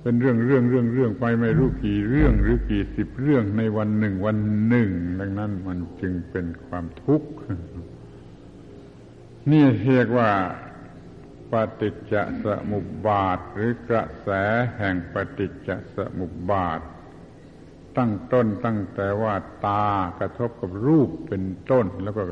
[0.00, 4.88] เป็นเรื่องเรื่องเรื่องเรื่องไปไม่รู้กี่เรื่องหรือกี่สิบเรื่องในวันหนึ่งวันหนึ่ง
[5.20, 7.28] ดังนั้นมันจึงเป็นความทุกข์
[9.50, 10.30] นี่เรียกว่า
[11.54, 12.14] ปฏิจจ
[12.44, 14.28] สมุปบาท หรือกระแส
[14.78, 16.80] แห่งปฏิจจสมุปบาท
[17.98, 19.34] ตั้งต้นตั้งแต่ว่า
[19.66, 19.86] ตา
[20.18, 22.22] กระทบกับรูปเป็นต้น แล้วก็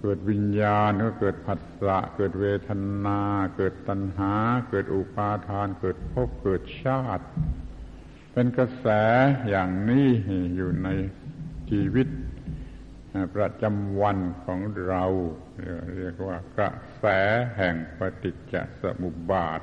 [0.00, 2.70] เกิดวิญญาณก็เกิดผัสสะเกิดเวท
[3.04, 3.20] นา
[3.56, 4.34] เกิดตัณหา
[4.70, 7.26] เกิดอุปาทาน เกิดภพเกิดชาติ
[8.32, 8.86] เป็นกระแส
[9.48, 10.06] อย่างนี้
[10.56, 10.88] อยู่ใน
[11.70, 12.08] ชีวิต
[13.36, 15.04] ประจำวันของเรา
[15.96, 17.04] เรียกว่ากระแส
[17.56, 19.60] แห่งปฏิจจสมุปบาท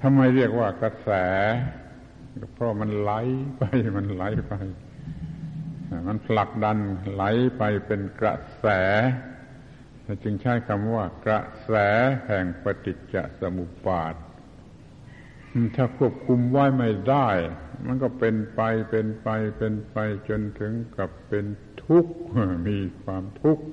[0.00, 1.10] ทำไมเรียกว่ากระแส
[2.54, 3.12] เพราะมันไหล
[3.58, 3.62] ไป
[3.96, 4.54] มันไหลไป
[6.08, 6.78] มันผลักดัน
[7.12, 7.22] ไหล
[7.56, 8.66] ไปเป็นกระแส
[10.24, 11.72] จึงใช้คำว่ากระแส
[12.26, 14.14] แห่งปฏิจจสมุปบาท
[15.76, 17.28] ถ้าควบคุมไว้ไม่ได้
[17.86, 18.60] มันก็เป็นไป
[18.90, 19.96] เป็นไปเป็นไป
[20.28, 21.46] จนถึงกับเป็น
[21.84, 22.14] ทุกข์
[22.68, 23.64] มีความทุกข์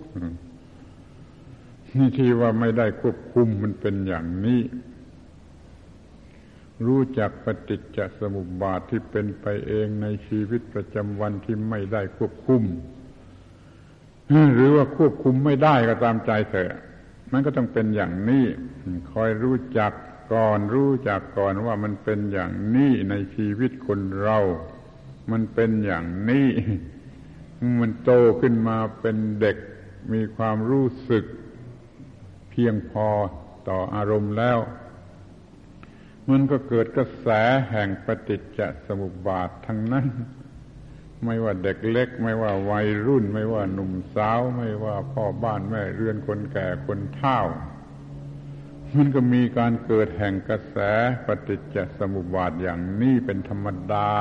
[2.17, 4.61] ที่ว่าไม่ได้ควบคุมมันเป็นอย่างนี้
[6.85, 12.63] รู้จักปฏิจจสมุปบาทที่เป็นไปเองในชีวิตประจำวันที่ไม่ได้ควบคุม
[14.55, 16.79] หรือว่าควบคุมไม่ได้ก็ตามใจเถอะ
[17.31, 18.45] มันก็ต้องเป็นอย่างนี้
[19.11, 19.91] คอยรู้จัก
[20.33, 24.39] ก่อนรู้จักก่อนว่ามันเป็นอย่างนี้ในชีวิตคนเรา
[25.31, 26.47] มันเป็นอย่างนี้
[27.79, 29.57] มันโตขึ้นมาเป็นเด็ก
[30.13, 31.25] มีความรู้สึก
[32.55, 33.07] พียงพอ
[33.69, 34.57] ต่ออารมณ์แล้ว
[36.29, 37.27] มันก็เกิดกระแส
[37.69, 40.07] แห่งปฏิจจสมุปบาททั้งนั้น
[41.25, 47.39] ไม่ว่าเด็กเล็ก ไม่ว่าวัยรุ่น ไม่ว่าหนุ่มสาว ไม่ว่าพ่อบ้านแม่เรือนคนแก่คนเฒ่า
[48.95, 50.77] มันก็มีการเกิดแห่งกระแส
[51.25, 54.11] ปฏิจจสมุปบาทอย่างนี้เป็นธรรมดา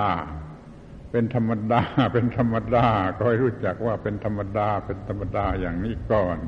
[1.10, 6.38] เป็นธรรมดา เป็นธรรมดาก็ให้รู้จักว่าเป็นธรรมดา เป็นธรรมดาอย่างนี้ก่อน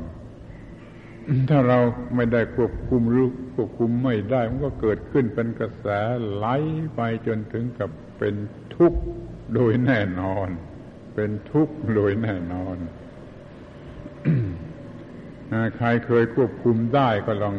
[1.48, 1.78] ถ้าเรา
[2.16, 5.86] ไม่ได้ควบคุมรู้ควบคุมไม่ได้มันก็เกิดขึ้นเป็นกระแส
[6.32, 6.46] ไหล
[6.94, 8.34] ไปจนถึงกับเป็น
[8.76, 9.00] ทุกข์
[9.54, 10.48] โดยแน่นอน
[11.14, 12.76] เป็นทุกข์โดยแน่นอน
[15.76, 17.56] ใครเคยควบคุมได้ก็ลอง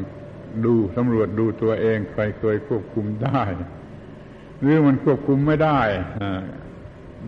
[0.66, 3.42] ดูสำรวจดูตัวเอง ใครเคยควบคุมได้
[4.60, 5.82] หรือมันควบคุมไม่ได้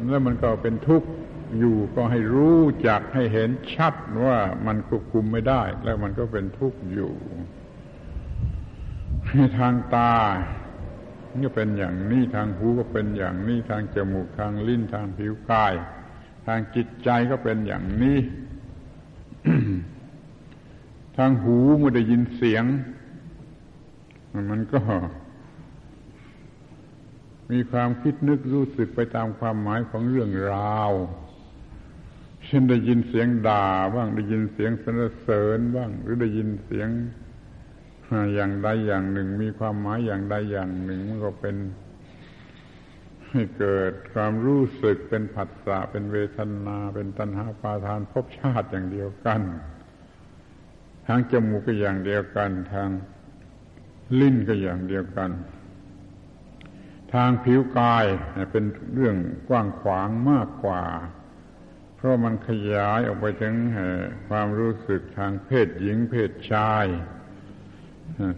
[0.10, 1.08] แล้วมันก็เป็นทุกข์
[1.58, 3.94] อยู่ก็ให้รู้จักให้เห็นชัด
[4.26, 7.14] ว่ามันควบคุมไม่ได้ แล้วมันก็เป็นทุกข์อยู่
[9.60, 10.14] ทางตา
[11.46, 15.74] ก็เป็นอย่างนี้ทางหูก็เป็นอย่างนี้ทางจมูกทางลิ้นทางผิวกาย
[16.48, 18.18] ทางจิตใจก็เป็นอย่างนี้
[21.18, 22.64] ทางหูเมื่อได้ยินเสียง
[24.52, 24.82] มันก็
[27.52, 30.92] มีความคิดนึกรู้สึกไปตามความหมายของเรื่องราว
[32.50, 36.90] เช่นได้ยินเสียงด่าบ้างได้ยินเสียงสรรเสริญบ้าง หรือได้ยินเสียง
[38.34, 41.56] อย่างใดอย่างหนึ่ง มีความหมายอย่างใดอย่างหนึ่งมันก็เป็น
[43.30, 49.42] ให้เกิดความรู้สึกเป็นผัสสะเป็นเวทนา เป็นตัณหาปาทานภพชาติอย่างเดียวกัน
[51.08, 52.90] ทางจมูกก็อย่างเดียวกัน ทาง
[54.20, 55.32] ลิ้นก็อย่างเดียวกัน
[57.14, 58.06] ทางผิวกาย
[58.52, 59.16] เป็นเรื่อง
[59.50, 60.84] กว้างขวางมากกว่า
[62.02, 63.56] เพราะมันขยายออกไปถึง
[64.30, 66.86] ความรู้สึกทางเพศหญิงเพศชาย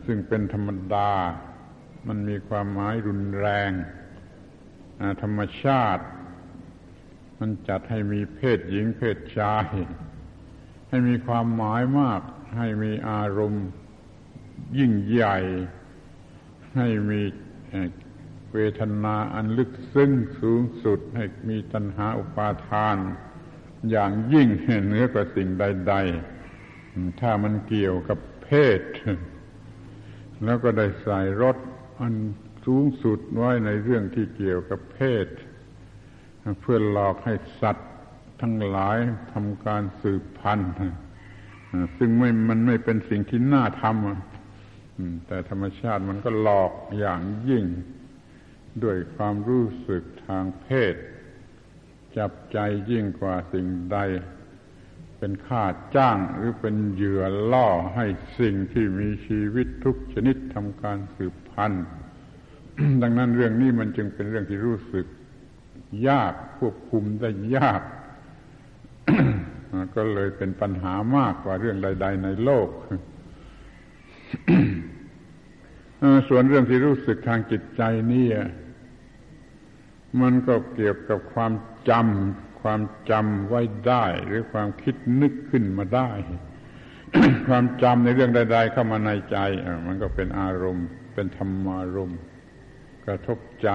[0.06, 1.12] ซึ่งเป็นธรรมดา
[2.08, 3.72] มันมีความหมายรุนแรง
[5.22, 6.06] ธรรมชาติ
[7.40, 9.68] มันจัดให้มีเพศหญิงเพศชาย
[10.90, 12.22] ให้มีความหมายมาก
[12.58, 13.68] ให้มีอารมณ์
[14.78, 15.38] ยิ่งใหญ่
[16.76, 17.22] ให้มี
[18.54, 22.98] เวทนาอันลึกซึ้งสูงสุด ให้มีตัณหาอุปาทาน
[23.90, 24.48] อย่างยิ่ง
[24.86, 25.96] เหนือกว่าสิ่งใด
[26.58, 28.82] ๆ ถ้ามันเกี่ยวกับเพศ
[30.44, 31.58] แล้วก็ได้ใส่รถ
[32.00, 32.14] อัน
[32.66, 35.28] สูงสุดไว้ในเรื่องที่เกี่ยวกับเพศ
[36.62, 37.92] เพื่อหลอกให้สัตว์
[38.42, 38.98] ทั้งหลาย
[39.34, 40.72] ทำการสืบพันธุ์
[41.98, 47.66] ซึ่งไม่มันไม่เป็นสิ่งที่น่าทำแต่ธรรมชาติมันก็หลอกอย่างยิ่ง
[48.84, 50.96] ด้วยความรู้สึกทางเพศ
[52.18, 52.58] จับใจ
[52.90, 53.98] ยิ่งกว่าสิ่งใด
[55.18, 55.64] เป็นค่า
[55.96, 58.06] จ้างหรือเป็นเหยื่อล่อให้
[58.40, 61.86] สิ่งที่มีชีวิตทุกชนิดทำการสืบพันธุ์
[63.02, 65.06] ดังนั้นเรื่องนี้มันจึงเป็นเรื่องที่รู้สึก
[66.08, 67.82] ยากควบคุมได้ยาก
[69.96, 72.70] ก็เลยเป็นปัญหามากกว่าเรื่องใด ๆ ในโลก
[76.30, 77.82] ส่วนเรื่องที่รู้สึกทางจิตใจ
[78.14, 78.28] นี่
[80.22, 81.52] มันก็เกี่ยวกับความ
[81.90, 86.12] จำความจำไว้ได้ หรือความคิดนึกขึ้นมาได้
[87.48, 89.38] ความจำในเรื่องใด ๆ เข้ามาในใจ
[89.88, 92.20] มันก็เป็นอารมณ์ เป็นธรรมารมณ์
[93.06, 93.70] กระทบใจ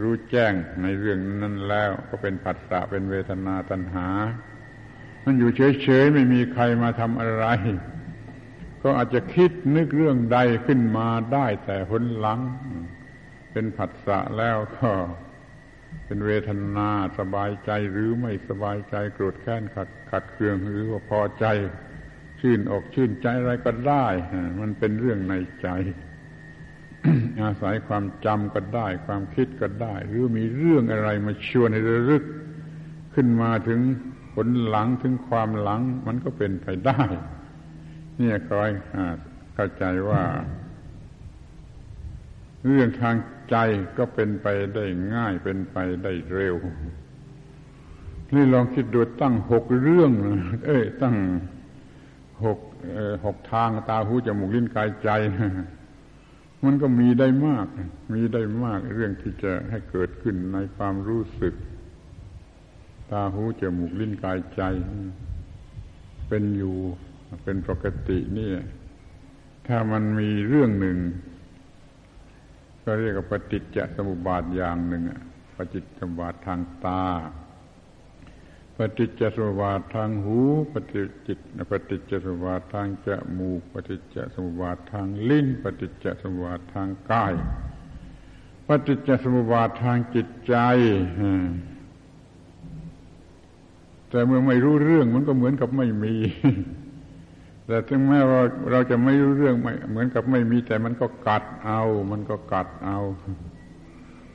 [0.00, 4.08] รู้แจ้งในเรื่องนั้นแล้ว ก็เป็นผัสสะเป็นเวทนาตัณหา
[5.24, 7.46] มันอยู่เฉยๆไม่มีใครมาทำอะไร
[8.82, 12.40] ก็อาจจะคิดนึกเรื่องใดขึ้นมาได้แต่ผลหลัง
[13.52, 14.90] เป็นผัสสะแล้วก็
[16.08, 21.46] เป็นเวทนาสบายใจหรือไม่สบายใจโกรธแค้นขัดขัดเคืองหรือว่าพอใจ
[22.40, 24.06] ชื่นอกชื่นใจอะไรก็ได้
[24.60, 25.68] มันเป็นเรื่องในใจ
[27.42, 32.24] อาศัยความจำก็ได้ ความคิดก็ได้ หรือมีเรื่องอะไรมาชวนให้ระลึก
[33.14, 33.80] ขึ้นมาถึง
[34.34, 37.02] ผลหลังถึงความหลัง มันก็เป็นไปได้
[38.16, 38.70] เนี่ยคอย
[39.54, 40.22] เข้าใจว่า
[42.66, 43.16] เรื่องทาง
[43.50, 43.56] ใจ
[43.98, 44.84] ก็เป็นไปได้
[45.14, 46.56] ง่ายเป็นไปได้เร็ว
[48.34, 50.12] นี่ลองคิดดูตั้งหกเรื่อง
[50.66, 51.16] เอ้ย ตั้ง
[52.44, 52.58] หก
[53.24, 55.10] หกทางตาหูจมูกลิ้นกายใจ
[56.64, 57.66] มันก็มีได้มาก
[58.12, 61.54] มีได้มากเรื่องที่จะให้เกิดขึ้นในความรู้สึก
[63.10, 64.62] ตาหูจมูกลิ้นกายใจ
[66.28, 66.76] เป็นอยู่
[67.44, 68.50] เป็นปกตินี่
[69.66, 70.98] ถ้ามันมีเรื่องหนึ่ง
[72.90, 75.02] ก็เรียกว่าปฏิจจสมุปบาทอย่างหนึ่ง
[75.56, 77.04] ปฏิจจสมุปบาททางตา
[78.76, 80.38] ปฏิจจสมุปบาททางหู
[80.72, 81.38] ปฏิจิต
[81.70, 87.34] ปฏิจจสมุปบาททางจมูก ปฏิจจสมุปบาททางลิ้น ปฏิจจสมุปบาททางกาย
[88.68, 90.54] ปฏิจจสมุปบาททางจิตใจ
[94.10, 96.14] แต่เมื่อไม่รู้เรื่องมันก็เหมือนกับไม่มี
[97.68, 102.98] แต่ถึงแม้ว่าเราจะไม่รู้เรื่องไม่เหมือนกับไม่มีแต่มันก็กัดเอา มันก็กัดเอา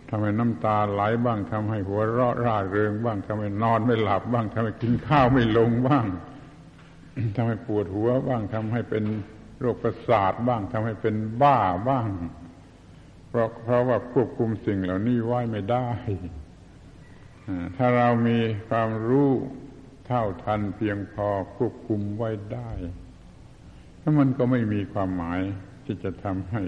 [0.09, 6.05] ทำให้น้ำตาไหลบ้างทำให้หัวเราะร่าเริงบ้างทำให้นอนไม่หลับบ้างทำให้กินข้าวไม่ลงบ้าง
[7.35, 9.03] ทำให้ปวดหัวบ้างทำให้เป็น
[9.59, 11.57] โรคประสาทบ้างทำให้เป็นบ้า
[11.89, 12.09] บ้าง
[13.29, 15.89] เพราะเพราะว่าควบคุมสิ่งเหล่านี้ไว้ไม่ได้
[17.77, 18.37] ถ้าเรามี
[18.69, 19.29] ความรู้
[20.05, 22.71] เท่าทันเพียงพอควบคุมไว้ได้
[24.03, 25.41] แล้วมันก็ไม่มีความหมาย
[25.85, 26.63] ที่จะทำให้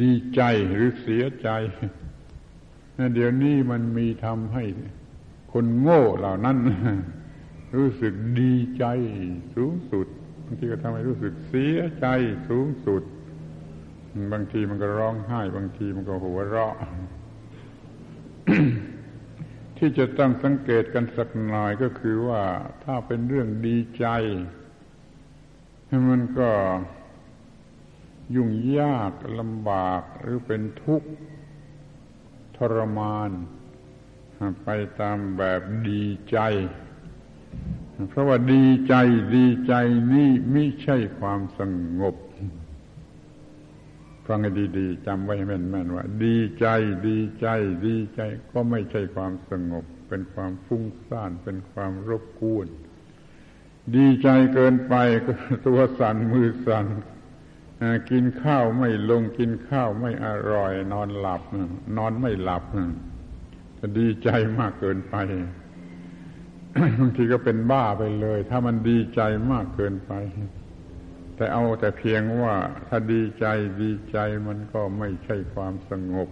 [0.00, 1.48] ดีใจหรือเสียใจ
[3.14, 4.64] เดี๋ยวนี้มันมีทำให้
[5.52, 6.56] คนโง่เหล่านั้น
[7.76, 8.84] รู้สึกดีใจ
[9.54, 10.06] สูงสุด
[10.44, 12.06] บางทีก็ทำให้รู้สึกเสียใจ
[12.48, 13.02] สูงสุด
[14.32, 16.74] บางทีมันก็ร้องไห้ บางทีมันก็หัวเราะ
[19.78, 22.42] ที่จะต้องสังเกตกันสักหน่อยก็คือว่า
[22.84, 24.06] ถ้าเป็นเรื่องดีใจ
[26.10, 26.50] มันก็
[28.34, 31.10] ยุ่งยากลำบากหรือเป็นทุกข์
[32.56, 33.30] ทรมาน
[34.62, 34.68] ไป
[35.00, 36.38] ตามแบบดีใจ
[38.08, 38.94] เพราะว่าดีใจ
[39.36, 39.74] ดีใจ
[40.12, 41.60] นี่ไม่ใช่ความส
[42.00, 42.16] งบ
[44.26, 46.66] ฟังให้ดีๆจำไว้แม่นๆว่า ดีใจ
[47.06, 47.48] ดีใจ
[47.86, 48.20] ดีใจ
[48.52, 52.66] ก็ไม่ใช่ความสงบ เป็นความฟุ้งซ่านเป็นความรบกวน
[53.96, 55.32] ดีใจเกินไปก็
[55.66, 56.86] ตัวสั่นมือสั่น
[58.10, 61.42] กินข้าวไม่ลงกินข้าวไม่อร่อย นอนหลับ
[61.96, 62.64] นอนไม่หลับ
[63.78, 64.28] จะดีใจ
[64.58, 65.16] มากเกินไป
[67.00, 69.20] บางทีก็เป็นบ้าไปเลย ถ้ามันดีใจ
[69.52, 70.12] มากเกินไป
[71.36, 72.54] แต่เอาแต่เพียงว่า
[72.88, 73.46] ถ้าดีใจ
[73.82, 76.28] ดีใจมันก็ไม่ใช่ความสงบ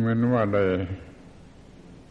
[0.00, 0.64] เหมือนว่าได้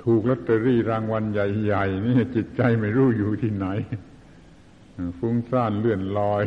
[0.04, 3.68] ถูกลอตเตอรี่รางวัลใหญ่ๆนี่จิตใจไม่รู้อยู่ที่ไหน
[5.20, 6.44] ฟุ้งซ่านเลื่อนลอย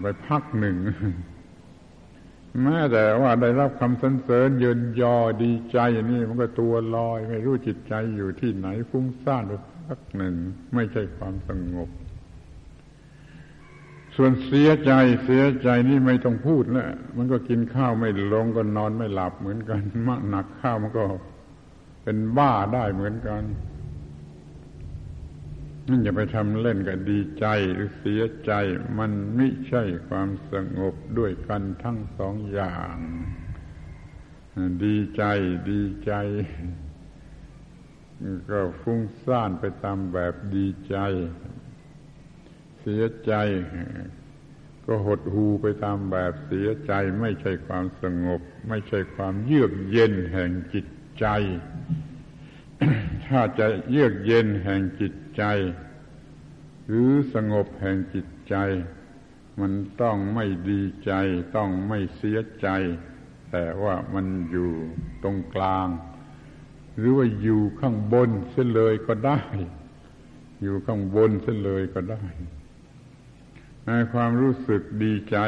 [0.00, 0.76] ไปพักหนึ่ง
[2.62, 5.78] แม้แต่ว่าได้รับคำสรรเสริญเยินยอดีใจ
[6.10, 9.52] นี่มันก็ตัวลอย ไม่รู้จิตใจอยู่ที่ไหน ฟุ้งซ่านไป
[9.86, 10.34] พักหนึ่ง
[10.74, 11.88] ไม่ใช่ความสงบ
[14.16, 14.92] ส่วนเสียใจ
[15.24, 21.04] เสียใจนี่ไม่ต้องพูดแล้วมันก็กินข้าวไม่ลงก็นอนไม่หลับเหมือนกันมากหนักข้าวมันก็
[22.10, 23.42] เป็นบ้าได้เหมือนกัน
[25.88, 28.52] นั่นอย่าไปทำเล่นกับดีใจหรือเสียใจ
[28.98, 32.96] มันไม่ใช่ความสงบด้วยกันทั้งสองอย่าง
[34.84, 35.24] ดีใจ
[35.70, 36.12] ดีใจ
[38.50, 40.96] ก็ฟุ้งซ่านไปตามแบบดีใจ
[42.80, 43.32] เสียใจ
[44.86, 50.86] ก็หดหูไปตามแบบเสียใจ ไม่ใช่ความสงบ ไม่ใช่ความเยือกเย็นแห่งจิต
[51.20, 51.26] ใจ
[53.26, 55.42] ถ้าจะเยือกเย็นแห่งจิตใจ
[56.86, 58.56] หรือสงบแห่งจิตใจ
[59.60, 61.12] มันต้องไม่ดีใจ
[61.56, 62.68] ต้องไม่เสียใจ
[63.50, 64.70] แต่ว่ามันอยู่
[65.22, 65.88] ตรงกลาง
[66.96, 69.40] หรือว่าอยู่ข้างบนเสียเลยก็ได้
[70.62, 72.22] อยู่ข้างบนเสียเลยก็ได้
[73.86, 75.38] ในความรู้สึกดีใจ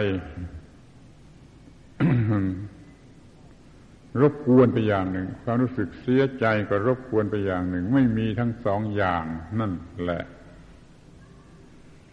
[4.21, 9.25] รบกวนไปอย่างหนึ่ง ความรู้สึกเสียใจก็รบกวนไปอย่างหนึ่ง ไม่มีทั้งสองอย่าง
[9.61, 10.23] นั่นแหละ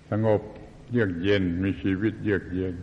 [0.10, 0.42] สงบ
[0.92, 2.76] เยือกเย็นมีชีวิตเยือกเย็น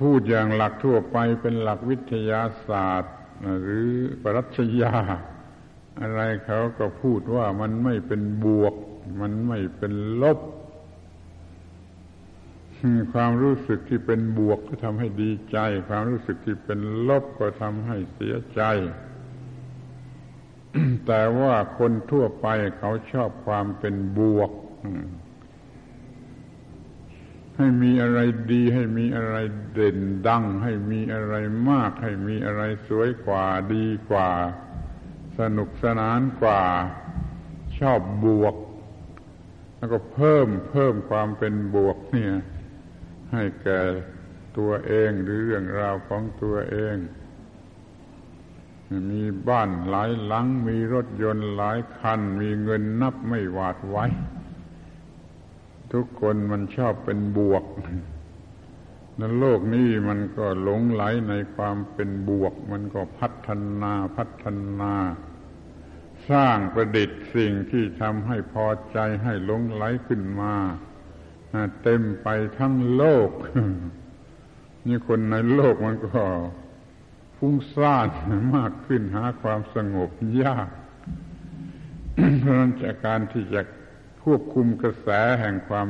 [0.00, 3.14] พูดอย่างหลักทั่วไปเป็นหลักวิทยาศาสตร์
[3.62, 3.88] หรือ
[4.22, 4.94] ปรัชญา
[6.00, 8.74] อะไรเขาก็พูดว่ามันไม่เป็นบวก
[9.20, 9.92] มันไม่เป็น
[10.22, 10.38] ลบ
[13.12, 15.58] ความรู้สึกที่เป็นบวกก็ทำให้ดีใจ
[15.88, 16.78] ความรู้สึกที่เป็น
[17.08, 18.62] ลบก็ทำให้เสียใจ
[21.06, 22.46] แต่ว่าคนทั่วไป
[22.78, 24.50] เขาชอบความเป็นบวก
[27.56, 28.18] ให้มีอะไร
[28.52, 29.36] ดี ให้มีอะไร
[29.72, 31.34] เด่นดัง ให้มีอะไร
[31.70, 34.30] มาก ให้มีอะไรสวยกว่าดีกว่า
[35.38, 36.62] สนุกสนานกว่า
[37.78, 38.54] ชอบบวก
[39.76, 42.32] แล้วก็เพิ่มเพิ่มความเป็นบวกเนี่ย
[43.32, 43.80] ให้แก่
[44.58, 46.96] ตัวเองหรือเรื่องราวของตัวเอง
[49.10, 54.04] มีบ้านหลายหลัง มีรถยนต์หลายคัน มีเงินนับไม่หวาดไว้
[55.92, 57.64] ทุกคนมันชอบเป็นบวก
[59.18, 63.48] ในโลกนี้มันก็หลงไหลในความเป็นบวก มันก็พัฒ
[63.82, 64.44] นาพัฒ
[64.80, 64.94] นา
[66.30, 70.54] สร้างประดิษฐ์สิ่งที่ทำให้พอใจให้หลงไหลขึ้นมา
[71.82, 72.28] เต็มไป
[72.58, 73.30] ทั้งโลก
[74.86, 76.08] นี่คนในโลกมันก็
[77.36, 78.08] ฟุ้งซ่าน
[78.56, 80.10] มากขึ้นหาความสงบ
[80.42, 80.68] ยาก
[82.38, 83.60] เพราะนั้นจากการที่จะ
[84.24, 85.08] ควบคุมกระแส
[85.40, 85.88] แห่งความ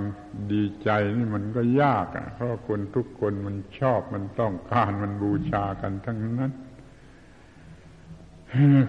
[0.53, 6.53] ดีใจนี่มันก็ยากอะ เพราะคนทุกคนมันชอบมันต้องการมันบูชากันทั้งนั้น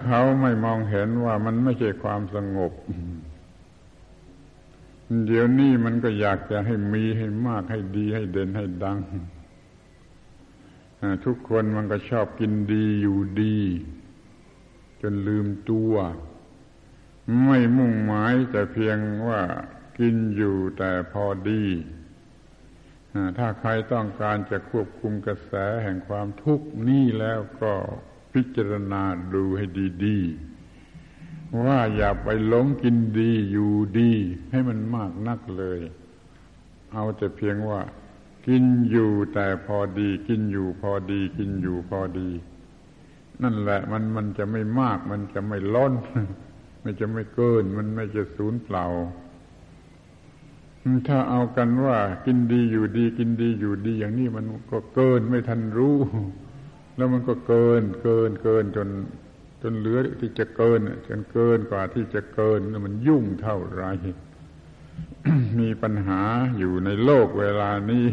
[0.06, 2.72] เขาไม่มองเห็นว่ามันไม่ใช่ความสงบ
[5.26, 8.98] เดี๋ยวนี้มันก็อยากจะให้มีให้มากให้ดีให้เด่นให้ดัง
[11.24, 13.58] ทุกคนมันก็ชอบกินดีอยู่ดี
[15.00, 15.94] จนลืมตัว
[17.44, 18.98] ไม่มุ่งหมายแต่เพียง
[19.28, 19.40] ว่า
[19.98, 21.64] กินอยู่แต่พอดี
[23.38, 27.72] ถ้าใครต้องการจะควบคุมกระแสแห่งความทุกข์นี่แล้วก็
[28.32, 29.02] พิจารณา
[29.34, 29.64] ดูให้
[30.04, 30.51] ดี ๆ
[31.60, 34.10] ว่าอย่าไปหลงกินดีอยู่ดี
[34.50, 35.80] ให้มันมากนักเลย
[36.92, 37.80] เอาแต่เพียงว่า
[38.46, 42.28] กินอยู่แต่พอดี กินอยู่พอดี กินอยู่พอดี
[43.42, 45.92] นั่นแหละมันมันจะไม่มาก มันจะไม่ล้น
[46.82, 48.86] ไม่จะไม่เกิน มันไม่จะสูญเปล่า
[51.08, 55.96] ถ้าเอากันว่า กินดีอยู่ดี กินดีอยู่ดี อย่างนี้มันก็เกินไม่ทันรู้
[56.96, 58.88] แล้วมันก็เกินเกินเกินจน
[59.62, 63.84] จนเหลือที่จะเกินจนเกินกว่าที่จะเกินมันยุ่งเท่าไร
[65.58, 66.22] มีปัญหา
[66.58, 68.06] อยู่ในโลกเวลานี้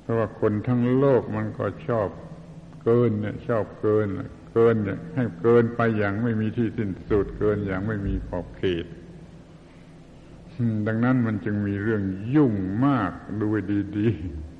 [0.00, 2.08] เพราะว่าคนทั้งโลกมันก็ชอบ
[2.84, 4.06] เกินเนี่ยชอบเกิน
[4.52, 8.86] เกินเนี่ยให้เกินไปอย่างไม่มีที่สิ้นสุดเกินอย่างไม่มีขอบเขต
[10.86, 12.02] ดังนั้นมันจึงมีเรื่อง
[12.34, 12.54] ยุ่ง
[12.86, 13.10] มาก
[13.40, 13.46] ดู
[13.98, 14.53] ดีๆ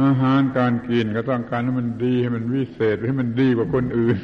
[0.00, 4.18] อาหารการกินก็ต้องการให้มันดีให้มันวิเศษให้มันดีกว่าคนอื่น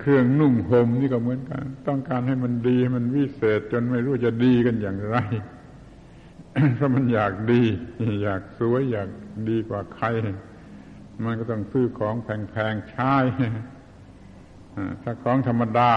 [0.00, 5.16] เครื่องนุ่งห่มนี่ก็เหมือนกัน ต้องการให้มันดีให้มันวิเศษ จนไม่รู้จะดีกันอย่างไร
[6.74, 7.62] เพราะมันอยากดี
[8.24, 9.08] อยากสวยอยาก
[9.48, 10.06] ดีกว่าใคร
[11.24, 13.14] มันก็ต้องซื้อของแพงๆใช้
[15.02, 15.92] ถ้าของธรรมดา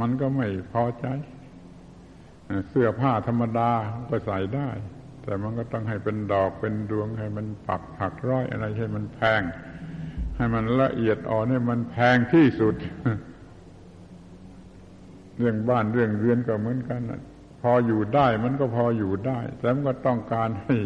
[0.00, 1.06] มันก็ไม่พอใจ
[2.68, 3.70] เสื้อผ้าธรรมดา
[4.10, 4.68] ก็ใส่ได้
[5.22, 9.42] แต่มันก็ต้องให้เป็นดอกเป็นดวงให้มันปักผักร้อยอะไรให้มันแพง
[10.36, 12.74] ให้มันละเอียดอ่อนให้มันแพงที่สุด
[15.38, 17.00] เรื่องบ้านเรื่องเรือนก็เหมือนกัน
[17.62, 20.76] พออยู่ได้มันก็พออยู่ได้ แต่มันก็ต้องการให้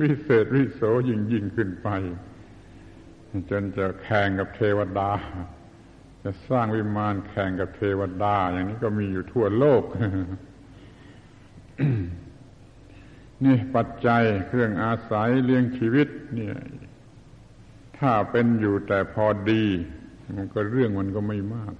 [0.00, 1.88] วิเศษวิโสยิ่งยิ่งขึ้นไป
[3.50, 5.10] จนจะแข่งกับเทวดา
[6.22, 9.82] จะสร้างวิมานแข่งกับเทวดา อย่างนี้ก็มีอยู่ทั่วโลก
[13.44, 16.56] นี่ปัจจัยเครื่องอาศัยเลี้ยงชีวิต เนี่ย
[17.98, 19.64] ถ้าเป็นอยู่แต่พอดี
[20.36, 21.74] มันก็เรื่องมันก็ไม่มาก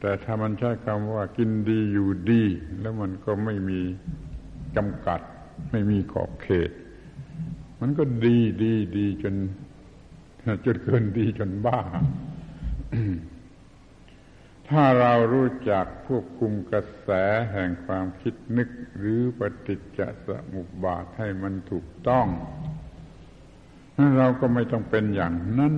[0.00, 2.44] แต่ถ้ามันใช้คำว่ากินดีอยู่ดี
[2.80, 3.80] แล้วมันก็ไม่มี
[4.76, 5.20] จำกัด
[5.70, 6.70] ไม่มีขอบเขต
[7.80, 9.34] มันก็ดีดีดีจน
[10.64, 11.80] จนเกินดีจนบ้า
[14.70, 17.08] ถ้าเรารู้จักควบคุมกระแส
[17.52, 18.68] แห่งความคิดนึก
[18.98, 22.26] หรือปฏิจจสมุปบาทให้มันถูกต้อง
[24.18, 25.74] เราก็ไม่ต้องเป็นอย่างนั้น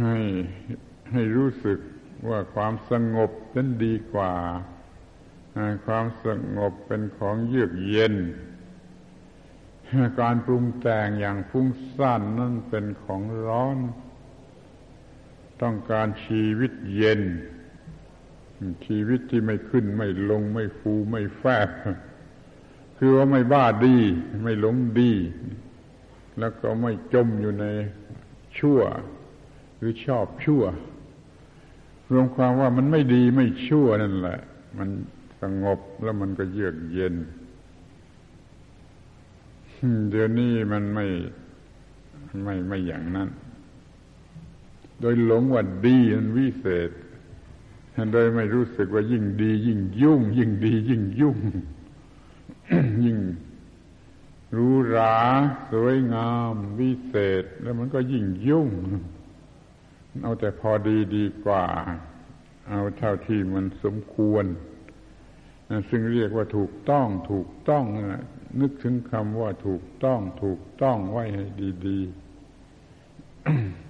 [0.00, 0.16] ให้
[1.10, 1.78] ให้รู้สึก
[2.28, 4.32] ว่าความสงบนั้นดีกว่า
[5.86, 6.26] ความส
[6.56, 8.14] งบเป็นของเยือกเย็น
[10.20, 13.78] การปรุงแต่งอย่างฟุ้งซ่านนั่นเป็นของร้อน
[15.62, 17.20] ต้องการชีวิตเย็น
[18.86, 21.68] ชีวิตที่ไม่ขึ้นไม่ลงไม่ฟูไม่แฟบ
[22.98, 23.96] คือว่าไม่บ้าดี
[24.42, 25.12] ไม่หลงดี
[26.38, 27.66] แล้วก็ไม่จมอยู่ใน
[28.58, 28.80] ชั่ว
[29.76, 30.64] หรือชอบชั่ว
[32.12, 34.38] รวมความว่ามันไม่ดีไม่ชั่วนั่นแหละ
[34.78, 34.88] มัน
[35.42, 37.14] สงบแล้วมันก็เยือกเย็น
[40.10, 41.06] เดี๋ยวนี้มันไม่
[42.44, 43.28] ไม่ไม่อย่างนั้น
[45.00, 46.90] โดยหลงว่าดีมันวิเศษ
[48.12, 51.38] โดยไม่รู้สึกว่ายิ่งดี ยิ่งยุ่ง ยิ่งดี ยิ่งยุ่ง
[53.04, 53.18] ยิ่ง
[54.56, 55.16] รู้รา
[55.70, 58.68] สวยงามวิเศษ แล้วมันก็ยิ่งยุ่ง
[60.22, 61.64] เอาแต่พอดีดีกว่า
[62.68, 64.44] เอาเท่าที่มันสมควร
[65.88, 67.84] ซึ่งเรียกว่าถูกต้อง ถูกต้อง
[68.60, 71.44] นึกถึงคำว่าถูกต้อง ถูกต้องไว้ให้
[71.86, 73.87] ดี ๆ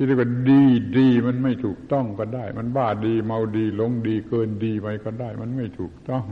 [0.00, 0.62] ที่เรียกว่าดี
[0.98, 6.24] ดีมันไม่ถูกต้องก็ได้ มันบ้าดีเมาดีหลงดีเกินดีไปก็ได้ มันไม่ถูกต้อง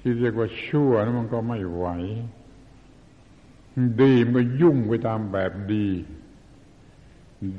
[0.00, 1.86] ที่เรียกว่าชั่วนั้นมันก็ไม่ไหว
[4.02, 5.86] ดีมันก็ยุ่งไปตามแบบดี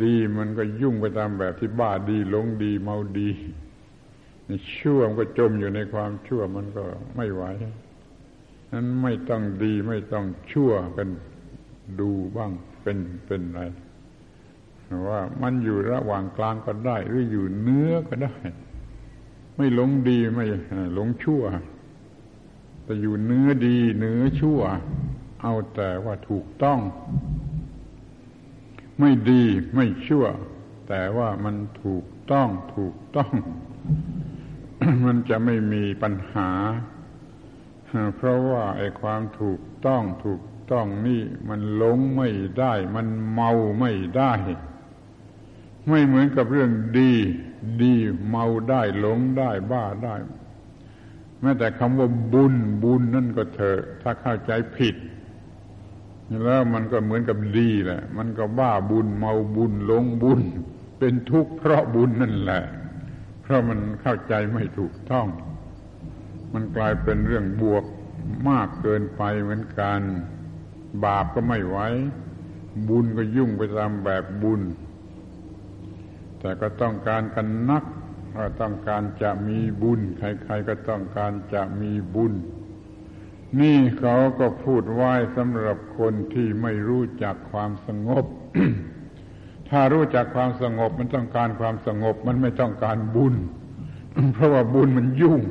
[0.03, 3.29] ดีมันก็ยุ่งไปตามแบบที่บ้าดีหลงดีเมาดี
[4.77, 6.83] ชั่วมันก็จมอยู่ในความชั่วมันก็
[7.15, 7.43] ไม่ไหว
[8.71, 11.09] นั้นไม่ต้องดีไม่ต้องชั่วกัน
[11.99, 12.51] ดูบ้าง
[12.81, 12.97] เป็น
[13.27, 13.61] เป็นอะไร
[15.07, 18.35] ว่ามันอยู่ระหว่างกลางก็ได้ หรืออยู่เนื้อก็ได้
[19.55, 20.45] ไม่หลงดีไม่
[20.93, 21.43] หลงชั่ว
[22.83, 24.59] แต่อยู่เนื้อดีเนื้อชั่ว
[25.41, 26.79] เอาแต่ว่าถูกต้อง
[28.99, 29.43] ไม่ดี
[29.75, 30.25] ไม่ชั่ว
[30.87, 33.33] แต่ว่ามันถูกต้องถูกต้อง
[35.05, 36.49] มันจะไม่มีปัญหา
[38.15, 42.29] เพราะว่าไอ้ความถูกต้องถูกต้องนี่มันหลงไม่
[42.59, 44.33] ได้ มันเมาไม่ได้
[45.89, 47.13] ไม่เหมือนกับเรื่องดี
[47.81, 47.93] ดี
[48.27, 50.15] เมาได้หลงได้บ้าได้
[51.41, 54.95] แม้แต่คำว่าบุญบุญนั่นก็เถอะถ้าเข้าใจผิด
[56.43, 60.41] แล้วมันก็เหมือนกับดีแหละ มันก็บ้าบุญเมาบุญหลงบุญ
[60.99, 62.63] เป็นทุกข์เพราะบุญนั่นแหละ
[63.41, 65.27] เพราะมันเข้าใจไม่ถูกต้อง
[66.53, 67.85] มันกลายเป็นเรื่องบวก
[68.49, 70.01] มากเกินไปเหมือนกัน
[71.05, 71.77] บาปก็ไม่ไหว
[72.89, 74.61] บุญก็ยุ่งไปตามแบบบุญ
[76.39, 77.83] แต่ก็ต้องการกันนัก
[78.35, 82.33] ว่าต้องการจะมีบุญ ใครๆก็ต้องการจะมีบุญ
[83.59, 88.25] นี่เขาก็พูดไว้สำหรับคนที่ไม่รู้จักความสงบ
[89.69, 93.35] ถ้ารู้จักความสงบมันต้องการความสงบมันไม่ต้องการบุญ
[94.33, 95.41] เพราะว่าบุญมันยุ่ง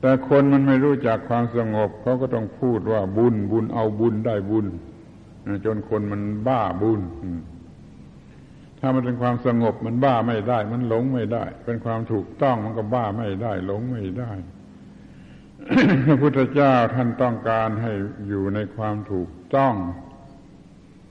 [0.00, 4.66] แต่คนมันไม่รู้จักความสงบเขาก็ต้องพูดว่าบุญบุญเอาบุญได้บุญ
[5.64, 7.00] จนคนมันบ้าบุญ
[8.80, 14.32] ถ้ามันเป็นความสงบมันบ้าไม่ได้ มันหลงไม่ได้ เป็นความถูกต้องมันก็บ้าไม่ได้ หลงไม่ได้
[16.06, 17.92] พระพุทธเจ้าท่านต้องการให้
[18.28, 19.74] อยู่ในความถูกต้อง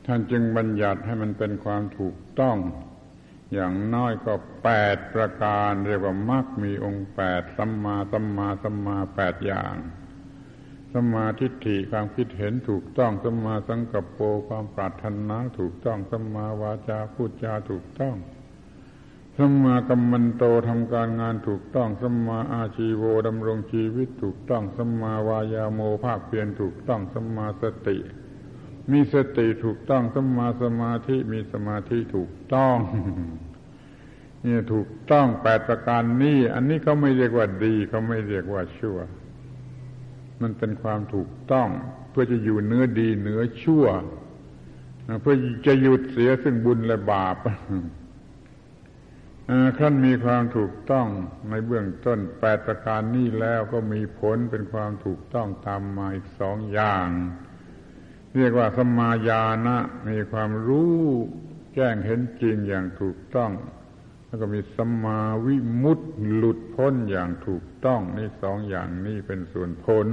[0.06, 2.58] ท่านจึงบัญญัติให้มันเป็นความถูกต้อง
[3.54, 9.76] อย่างน้อยก็แปดประการ เรียกว่ามักมีองค์แปดสัมมาสัมมาสัมมาแปดอย่าง
[10.94, 18.16] สมาทิฏฐิความคิดเห็นถูกต้องสมาสังกัปโปความปรารถนาถูกต้องสมาวาจาพูดจาถูกต้อง
[19.38, 27.98] สมากัมมันโตทำการงานถูกต้องสมาอาชีโวดำรงชีวิตถูกต้องสมาวายาโมภาคเพียรถูกต้องสมาสติ
[28.92, 32.78] มีสติถูกต้องสมาสมาธิมีสมาธิถูกต้อง
[34.46, 38.98] นี่ถูกต้องแปดประการนี้อันนี้เขาไม่เรียกว่าดีเขาไม่เรียกว่าชั่ว
[40.42, 41.70] มันเป็นความถูกต้อง
[42.12, 43.86] เพื่อจะอยู่เนื้อดีเนื้อชั่ว
[45.22, 45.36] เพื่อ
[45.66, 47.38] จะหยุดเสียซึ่งบุญและบาป
[49.78, 51.08] ขั้นมีความถูกต้อง
[51.50, 57.08] ในเบื้องต้นแปดประการนี้แล้วก็มีผลเป็นความถูกต้องตามมาอีกสองอย่าง
[58.38, 59.78] เรียกว่าสมาญาณะ
[60.10, 61.00] มีความรู้
[61.76, 63.52] แจ้งเห็นจริงอย่างถูกต้อง
[64.30, 70.08] แล้วก็มีสัมมาวิมุตติหลุดพ้นอย่างถูกต้องนี่สองอย่างนี้เป็นส่วนผล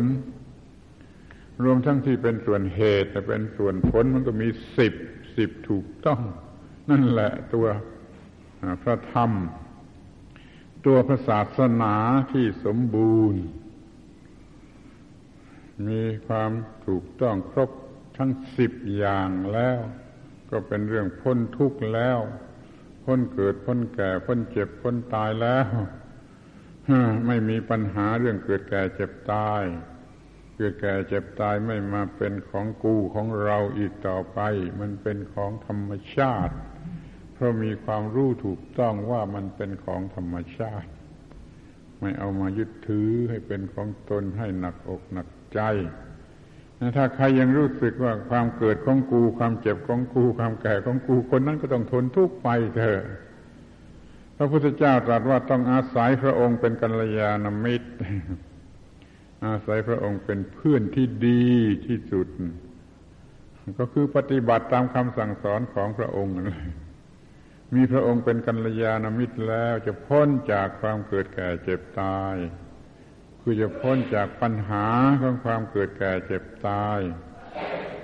[1.65, 4.95] รวมทั้งที่เป็นส่วนเหตุแต่เป็นส่วนผลมันก็มีสิบ
[5.37, 6.21] สิบถูกต้อง
[6.91, 7.67] นั่นแหละตัว
[8.83, 9.31] พระธรรม
[10.87, 11.95] ตัวพระศาสนา
[12.33, 13.43] ที่สมบูรณ์
[15.89, 16.53] มีความ
[16.87, 17.71] ถูกต้องครบ
[18.17, 19.79] ทั้งสิบอย่างแล้ว
[20.51, 22.19] ก็เป็นเรื่องพ้นทุกข์แล้ว
[23.07, 25.69] พ้นเกิดพ้นแก่พ้นเจ็บพ้นตายแล้ว
[27.27, 29.63] ไม่มีปัญหาเรื่องเกิดแก่เจ็บตาย
[30.57, 34.39] เกิดแก่เจ็บตายไม่มาเป็นของกูของเราอีกต่อไป
[34.81, 36.55] มันเป็นของธรรมชาติ
[37.33, 40.91] เพราะมีความรู้ถูกต้องว่ามันเป็นของธรรมชาติ
[42.01, 45.61] ไม่เอามายึดถือให้เป็นของตนให้หนักอกหนักใจ
[46.97, 53.03] ถ้าใครยังรู้สึกว่าความเกิดของกู ความเจ็บของกู ความแก่ของกู คนนั้นก็ต้องทนทุกข์ไปเถอะ
[54.37, 57.91] พระพุทธเจ้าตรัสว่าต้องอาศัยพระองค์เป็นกัลยาณมิตร
[59.47, 61.47] อาศัยพระองค์เป็นเพื่อนที่ดี
[61.87, 62.29] ที่สุด
[63.79, 66.71] ก็คือปฏิบัติตามคำสั่งสอนของพระองค์นั่นเลย
[67.75, 72.37] มีพระองค์เป็นกัลยาณมิตรแล้วจะพ้นจากความเกิดแก่เจ็บตาย
[73.49, 74.87] คือจะพ้นจากปัญหา
[75.21, 77.01] ของความเกิดแก่เจ็บตาย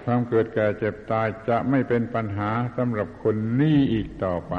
[0.04, 4.54] ความเกิดแก่เจ็บตายจะไม่เป็นปัญหาสำหรับคนนี้อีกต่อไป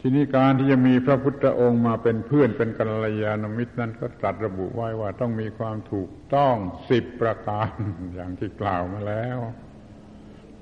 [0.00, 6.54] ทีนี้การที่จะมีพระพุทธองค์มาเป็นเพื่อนเป็นกัลยาณมิตรนั้นก็ตรัสระบุไว้ว่าต้องมีความถูกต้อง
[6.90, 7.70] สิบประการ
[8.14, 9.38] อย่างที่กล่าวมาแล้ว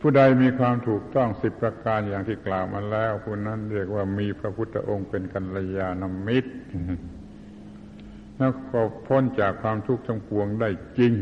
[0.00, 6.52] ผู้ใดมีความถูกต้องสิบประการอย่างที่กล่าวมาแล้วผู้นั้นเรียกว่ามีพระพุทธองค์เป็นกัลยาณมิตร
[8.38, 11.14] แล้วก็พ้นจากความทุกข์ทั้งปวงได้จริง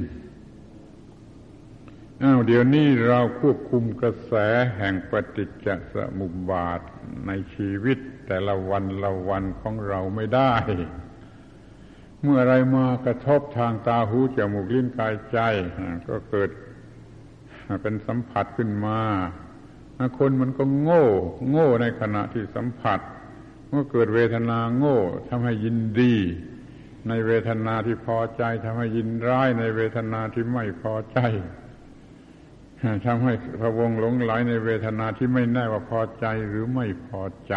[2.22, 4.32] อ้าวเดี๋ยวนี้เราควบคุมกระแส
[4.76, 6.80] แห่งปฏิจจสมุปบาท
[7.26, 10.54] ในชีวิตแต่ละวันละวันของเราไม่ได้
[12.22, 15.38] เมื่ออะไรมากระทบทางตาหูจมูกลิ้นกายใจ
[16.08, 16.50] ก็เกิด
[17.82, 19.00] เป็นสัมผัสขึ้นมา
[20.18, 21.04] คนมันก็โง่
[21.50, 23.00] โง่ในขณะที่สัมผัส
[23.68, 24.98] เมื่อเกิดเวทนาโง่
[25.28, 26.14] ทำให้ยินดี
[27.08, 31.18] ในเวทนาที่พอใจทำให้ยินร้ายในเวทนาที่ไม่พอใจ
[33.06, 37.56] ทำให้พระวงหลงไหลในเวทนาที่ไม่แน่ว่าพอใจหรือไม่พอใจ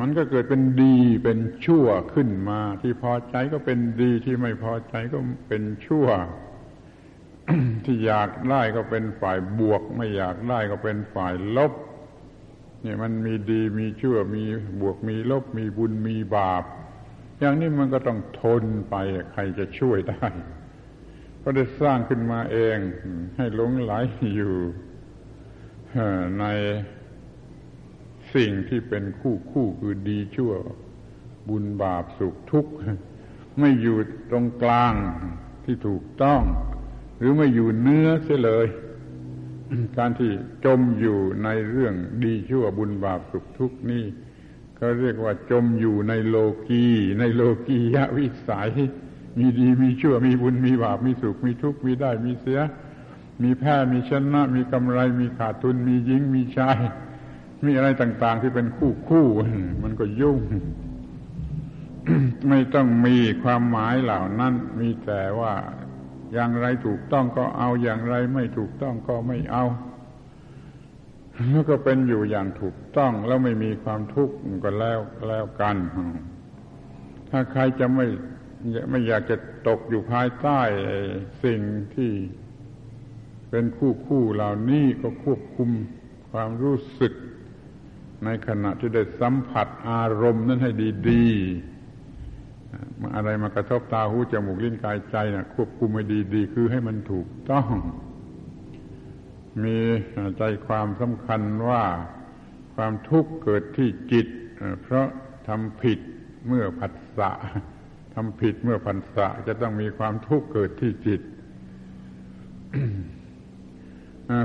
[0.00, 5.18] มันก็เกิดเป็นดีเป็นชั่วขึ้นมา ที่พอใจก็เป็นดีที่ไม่พอใจก็
[5.48, 6.08] เป็นชั่ว
[7.84, 11.72] ที่อยากได้ก็เป็นฝ่ายบวก ไม่อยากได้ก็เป็นฝ่ายลบ
[12.82, 14.44] เนี่ยมันมีดีมีชั่วมี
[14.80, 16.64] บวกมีลบมีบุญมีบาป
[17.40, 18.94] อย่างนี้มันก็ต้องทนไป
[19.32, 20.26] ใครจะช่วยได้
[21.42, 22.78] ก็ได้สร้างขึ้นมาเอง
[23.36, 23.92] ให้หลงไหล
[24.36, 24.54] อยู่
[26.40, 26.44] ใน
[28.34, 30.52] สิ่งที่เป็นคู่คู่คือดีชั่ว
[31.48, 32.72] บุญบาปสุขทุกข์
[33.58, 33.96] ไม่อยู่
[34.30, 34.94] ตรงกลาง
[35.64, 36.42] ที่ถูกต้อง
[37.18, 38.66] หรือไม่อยู่เนื้อเสียเลย
[39.98, 40.30] การที่
[40.64, 44.04] จมอยู่ในเรื่องดีชั่วบุญบาปสุขทุกข์นี่
[44.82, 46.36] เขาเรียกว่าจมอยู่ในโล
[46.68, 46.86] กี
[47.20, 48.70] ในโลกียะวิสัย
[49.38, 52.60] มีดีมีชั่วมีบุญมีบาปมีสุขมีทุกข์มีได้มีเสีย
[53.42, 56.78] มีแพ้มีชนะ มีกำไร มีขาดทุน มียิงมีชาย
[57.64, 59.26] มีอะไรต่าง ๆ ที่เป็นคู่คู่
[59.82, 60.38] มันก็ยุ่ง
[62.48, 65.54] ไม่ต้องมีความหมายเหล่านั้น มีแต่ว่า
[66.32, 69.64] อย่างไรถูกต้องก็เอาอย่างไรไม่ถูกต้องก็ไม่เอา
[71.48, 74.34] แล้วก็เป็นอยู่อย่างถูกต้องแล้วไม่มีความทุกข์
[74.64, 75.76] ก็แล้วแล้วกัน
[77.30, 78.06] ถ้าใครจะไม่
[78.90, 79.36] ไม่อยากจะ
[79.68, 80.60] ตกอยู่ภายใต้
[81.44, 81.60] สิ่ง
[81.94, 82.12] ที่
[83.50, 85.70] เป็นคู่คู่เหล่านี้ก็ควบคุม
[86.30, 87.12] ความรู้สึก
[88.24, 90.70] ในขณะที่ได้สัมผัสอารมณ์นั้นให้
[91.10, 97.68] ดีๆอะไรมากระทบตาหูจมูกลิ้นกายใจนะควบคุมให้ดีๆ คือให้มันถูกต้อง
[99.64, 99.78] มี
[100.38, 101.84] ใจความสำคัญว่า
[102.74, 104.26] ความทุกข์เกิดที่จิต
[104.82, 105.06] เพราะ
[105.48, 105.98] ทำผิด
[106.48, 107.30] เมื่อผัสสะ
[108.14, 111.20] ทำผิดเมื่อผัสสะจะต้องมีความทุกข์เกิดที่จิต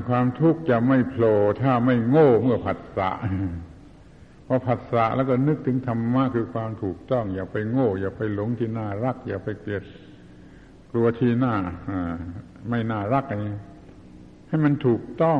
[0.09, 3.11] ความทุกข์จะไม่โผล่ถ้าไม่โง่เมื่อผัสสะ
[4.47, 9.83] พอผัสสะแล้วก็นึกถึงธรรมะคือความถูกต้อง อย่าไปโง่ อย่าไปหลงที่น่ารัก อย่าไปเกลียด
[10.91, 11.55] กลัวที่น่า
[12.69, 13.43] ไม่น่ารักอะไร
[14.47, 15.39] ให้มันถูกต้อง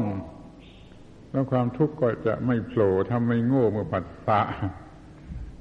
[1.32, 4.42] แล้วความทุกข์ก็จะไม่โผล่ถ้าไม่โง่เมื่อผัสสะ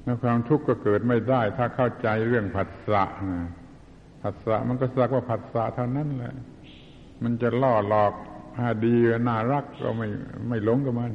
[0.03, 3.03] แล้วความทุกข์ก็เกิดไม่ได้ ถ้าเข้าใจเรื่องผัสสะ
[4.21, 6.33] ผัสสะมันก็สักว่าผัสสะเท่านั้นแหละ
[7.23, 8.13] มันจะล่อหลอก
[8.57, 8.95] ถ้าดี
[9.27, 10.07] น่ารักก็ไม่
[10.49, 11.13] ไม่หลงกับมัน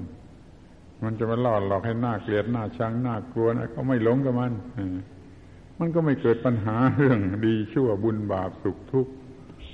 [1.04, 4.52] มันจะมาล่อหลอกให้หน้าเกลียดหน้าชังหน้ากลัวนะก็ไม่หลงกับมัน
[5.80, 9.12] มันก็ไม่เกิดปัญหาเรื่องดีชั่วบุญบาปสุขทุกข์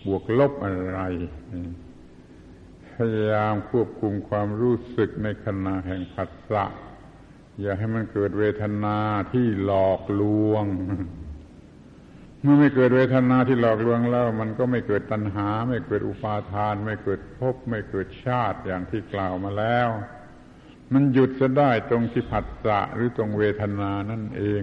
[0.06, 1.00] บวกลบอะไร
[2.96, 6.64] พยายามควบคุมความรู้สึกในขณะแห่งผัสสะ
[7.60, 8.98] อย่าให้มันเกิดเวทนา
[9.32, 10.66] ที่หลอกลวง
[12.42, 19.88] เมื่อไม่เกิดเวทนาที่หลอกลวงแล้ว มันก็ไม่เกิดตัณหา ไม่เกิดอุปาทาน ไม่เกิดภพไม่เกิดชาติอย่างที่กล่าวมาแล้ว
[20.92, 24.62] มันหยุดจะได้ตรงที่ผัสสะหรือตรงเวทนานั่นเอง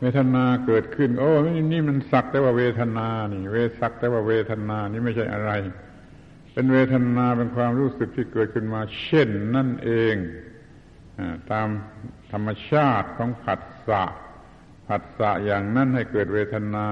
[0.00, 1.30] เวทนาเกิดขึ้น โอ้
[1.72, 5.52] นี่มันสักแต่ว่าเวทนานี่ เวสักแต่ว่าเวทนานี่ไม่ใช่อะไร
[6.58, 10.14] เป็นเวทนาเป็นความรู้สึกที่เกิดขึ้นมา เช่นนั่นเอง
[11.52, 11.68] ตาม
[12.32, 14.04] ธรรมชาติของผัสสะ
[14.88, 16.86] ผัสสะอย่างนั้นให้เกิดเวทนา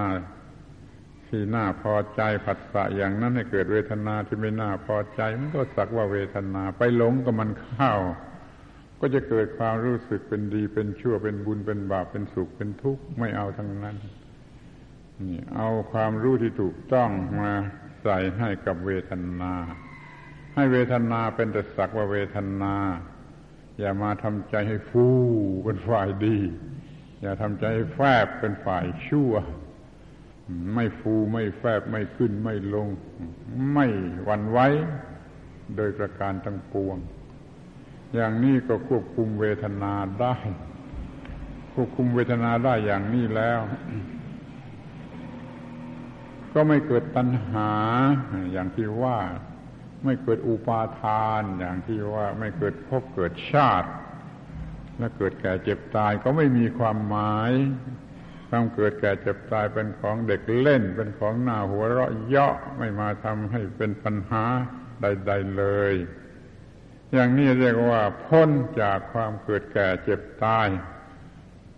[1.29, 7.93] ที่น่าพอใจผัสสะอย่างนั้นให้เกิดเวทนาที่ไม่น่าพอใจ มันก็สักว่าเวทนาไปหลงกับมันเข้า
[9.01, 13.97] ก็จะเกิดความรู้สึกเป็นดีเป็นชั่วเป็นบุญเป็นบาปเป็นสุขเป็นทุกข์ไม่เอาทั้งนั้น
[15.21, 17.11] นี่เอาความรู้ที่ถูกต้อง
[17.43, 17.53] มา
[18.07, 19.53] ใส่ให้กับเวทนา
[20.55, 22.75] ให้เวทนาเป็นแต่สักว่าเวทนา
[23.79, 25.07] อย่ามาทำใจให้ฟู
[25.65, 26.39] เป็นฝ่ายดี
[27.23, 29.33] อย่าทำใจให้แฟบเป็นฝ่ายชั่ว
[30.75, 32.89] ไม่ฟูไม่แฟบไม่ขึ้นไม่ลง
[33.73, 33.87] ไม่
[34.29, 34.67] วันไว้
[35.77, 36.97] โดยประการทั้งปวง
[38.15, 40.37] อย่างนี้ก็ควบคุมเวทนาได้
[41.75, 43.61] ควบคุมเวทนาได้อย่างนี้แล้ว
[46.59, 47.71] ก็ไม่เกิดตัณหา
[48.53, 49.19] อย่างที่ว่า
[50.05, 53.91] ไม่เกิดอุปาทาน อย่างที่ว่าไม่เกิดพบเกิดชาติ
[54.99, 57.53] และเกิดแก่เจ็บตายก็ไม่มีความหมาย
[58.49, 64.45] ความเกิดแก่เจ็บตายเป็นของเด็กเล่น เป็นของหน้าหัวเราะเยาะไม่มาทำให้เป็นปัญหา
[65.01, 65.95] ใด ๆเลย
[67.13, 68.51] อย่างนี้เรียกว่า พ้น
[68.81, 70.69] จากความเกิดแก่เจ็บตาย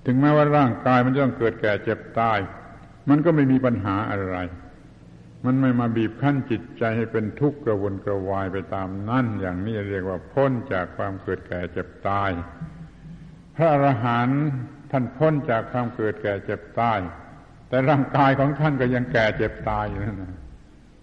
[0.05, 2.39] ถึงแม้ว่าร่างกายมันจะต้องเกิดแก่เจ็บตาย
[3.09, 4.39] มันก็ไม่มีปัญหาอะไร
[5.45, 12.31] มันไม่มาบีบคั้นจิตใจให้เป็นทุกข์กระวนกระวายไปตามนั่นอย่างนี้เรียกว่าพ้นจากความเกิดแก่เจ็บตาย
[13.57, 14.43] พระอรหันต์
[14.91, 16.99] ท่านพ้นจากความเกิดแก่เจ็บตาย
[17.69, 20.23] แต่ร่างกายของท่านก็ยังแก่เจ็บตายอยู่นั่น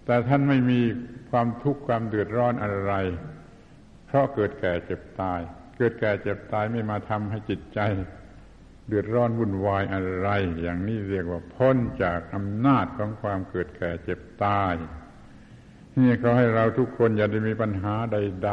[0.06, 0.80] แต่ท่านไม่มี
[1.30, 2.92] ความทุกข์ความเดือดร้อนอะไร
[4.06, 5.40] เพราะเกิดแก่เจ็บตาย
[5.76, 7.80] เกิดแก่เจ็บตายไม่มาทำให้จิตใจ
[8.88, 10.28] เดือดร้อนวุ่นวายอะไร
[10.62, 14.74] อย่างนี้เรียกว่าพ้นจากอำนาจของความเกิดแก่เจ็บตาย
[15.98, 18.50] นี่เขาให้เราทุกคนอย่าได้มีปัญหาใด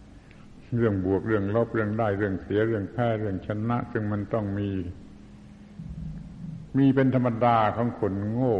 [0.00, 4.70] ๆ เรื่องบวกเรื่องลบเรื่องได้เรื่องเสียเรื่องแพ้เรื่องชนะ ซึ่งมันต้องมี
[6.78, 8.56] มีเป็นธรรมดาของคนโง่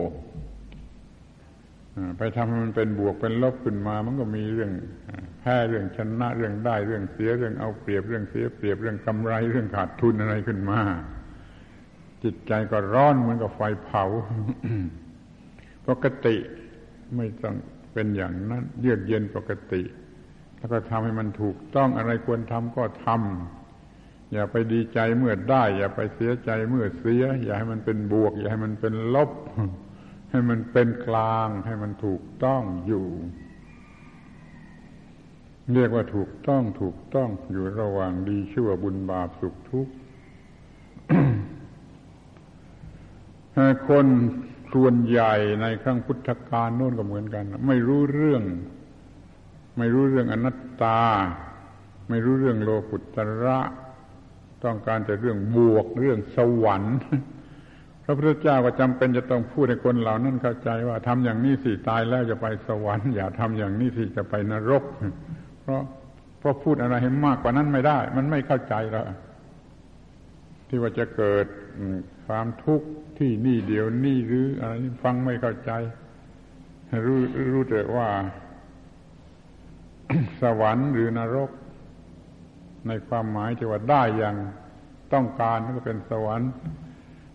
[2.19, 4.73] ไปทำให้มันเป็นบวกเป็นลบขึ้นมา มันก็มีเรื่อง
[5.41, 10.81] แพ้เรื่องชนะเรื่องได้เรื่องเสียเรื่องเอาเปรียบเรื่องเสียเปรียบเรื่องกำไรเรื่องขาดทุนอะไรขึ้นมา
[12.23, 14.05] จิตใจก็ร้อนเหมือนกับไฟเผา
[15.89, 16.37] ปกติ
[17.17, 17.57] ไม่ต้อง
[17.93, 19.83] เป็นอย่างนั้น เยือกเย็นปกติ
[20.59, 29.31] แล้วก็ทำให้มันถูกต้องอะไรควรทำก็ทำอย่าไปดีใจเมื่อได้ อย่าไปเสียใจเมื่อเสีย อย่าให้มันเป็นบวก อย่าให้มันเป็นลบ
[30.31, 33.07] ให้มันเป็นกลาง ให้มันถูกต้องอยู่
[35.75, 39.93] เรียกว่าถูกต้องถูกต้องอยู่ระหว่างดีชั่วบุญบาปสุขทุกข์
[43.89, 44.07] คน
[44.75, 48.43] ส่วนใหญ่ในครั้งพุทธกาลโน่นก็เหมือนกัน ไม่รู้เรื่อง
[49.79, 51.03] ไม่รู้เรื่องอนัตตา
[52.09, 53.59] ไม่รู้เรื่องโลกุตระ
[54.65, 56.97] ต้องการแต่เรื่องบวกเรื่องสวรรค์
[58.11, 64.85] ระพุทธเจ้าก็จำเป็นจะต้องพูดให้คนเหล่านั้นเข้าใจว่าทำอย่างนี้สิตายแล้วจะไปสวรรค์อย่าทำอย่างนี้สิจะไปนรก
[65.63, 65.83] เพราะ
[66.39, 69.05] เพราะพูดอะไรให้มากกว่านั้นไม่ได้ มันไม่เข้าใจแล้ว
[70.69, 71.47] ที่ว่าจะเกิด
[72.27, 72.87] ความทุกข์
[73.19, 74.73] ที่นี่เดียวนี่หรืออะไร
[75.05, 75.71] ฟังไม่เข้าใจ
[77.07, 77.21] รู้
[77.53, 78.09] รู้แต่ว่า
[80.43, 81.51] สวรรค์หรือนรก
[82.87, 84.37] ในความหมายที่ว่าได้อย่าง
[85.13, 86.51] ต้องการก็เป็นสวรรค์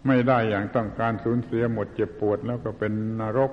[0.07, 3.51] ไม่ได้อย่างต้องการสูญเสียหมดเจ็บปวดแล้วก็เป็นนรก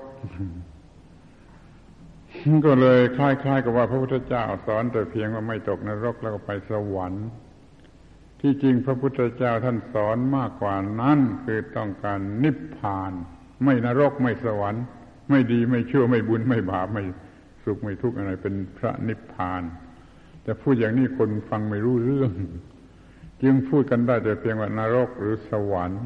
[2.65, 7.27] ก็เลยคล้ายๆกับว่าพระพุทธเจ้าสอนแต่เพียงว่าไม่ตกนรกแล้วก็ไปสวรรค์
[8.41, 13.11] ที่จริงพระพุทธเจ้าท่านสอนมากกว่านั้นคือต้องการนิพพาน
[13.63, 14.83] ไม่นรกไม่สวรรค์
[15.29, 17.03] ไม่ดีไม่ชั่วไม่บุญไม่บาปไม่
[17.63, 19.61] สุขไม่ทุกข์อะไรเป็นพระนิพพาน
[20.43, 22.31] แต่พูดอย่างนี้คนฟังไม่รู้เรื่อง
[23.43, 26.03] จึงพูดกันได้แต่เพียงว่านรกหรือสวรรค์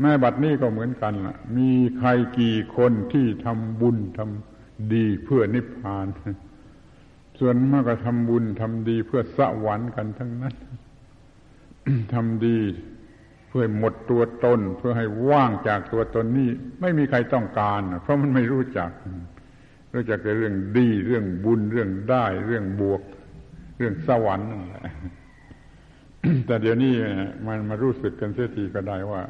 [0.00, 6.06] แม่บัดนี้ก็เหมือนกันล่ะ มีใครกี่คนที่ทำบุญทำดีเพื่อนิพพาน
[7.38, 10.54] ส่วนมากก็ทำบุญทำดีเพื่อสวรรค์กันทั้งนั้น
[12.14, 12.58] ทำดี
[13.48, 18.90] เพื่อหมดตัวตน เพื่อให้ว่างจากตัวตนนี้ไม่มีใครต้องการ เพราะมันไม่รู้จัก
[19.94, 23.02] รู้จักแต่เรื่องดีเรื่องบุญเรื่องได้ เรื่องบวก
[23.78, 24.92] เรื่องสวรรค์นั่นแหละ
[26.46, 26.94] แต่เดี๋ยวนี้
[27.46, 29.22] มันมารู้สึกกันเสียทีก็ได้ว่า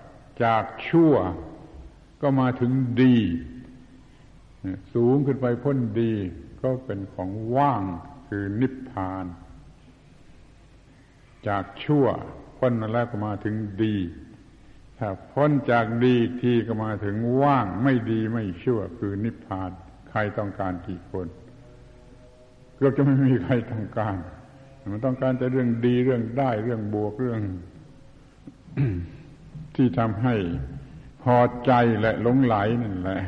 [0.45, 1.15] จากชั่ว
[2.23, 2.73] ก็มาถึง
[3.03, 3.17] ดี
[4.95, 6.13] สูงขึ้นไปพ้นดี
[6.63, 7.83] ก็เป็นของว่าง
[8.29, 9.27] คือนิพพาน
[11.49, 12.07] จากชั่ว
[12.59, 13.97] พ้นมาแล้วก็มาถึงดี
[14.99, 19.71] ถ้าพ้นจากดีทีก็มาถึงว่างไม่ดีไม่ชั่ว คือนิพพาน
[20.11, 21.27] ใครต้องการกี่คน
[22.77, 24.17] เกือบจะไม่มีใครต้องการ
[24.91, 27.41] มันต้องการแต่เรื่องดีเรื่องได้เรื่องบวกเรื่อง
[29.77, 30.35] ที่ทำให้
[31.23, 33.21] พอใจและหลงไหลนั่นแหละ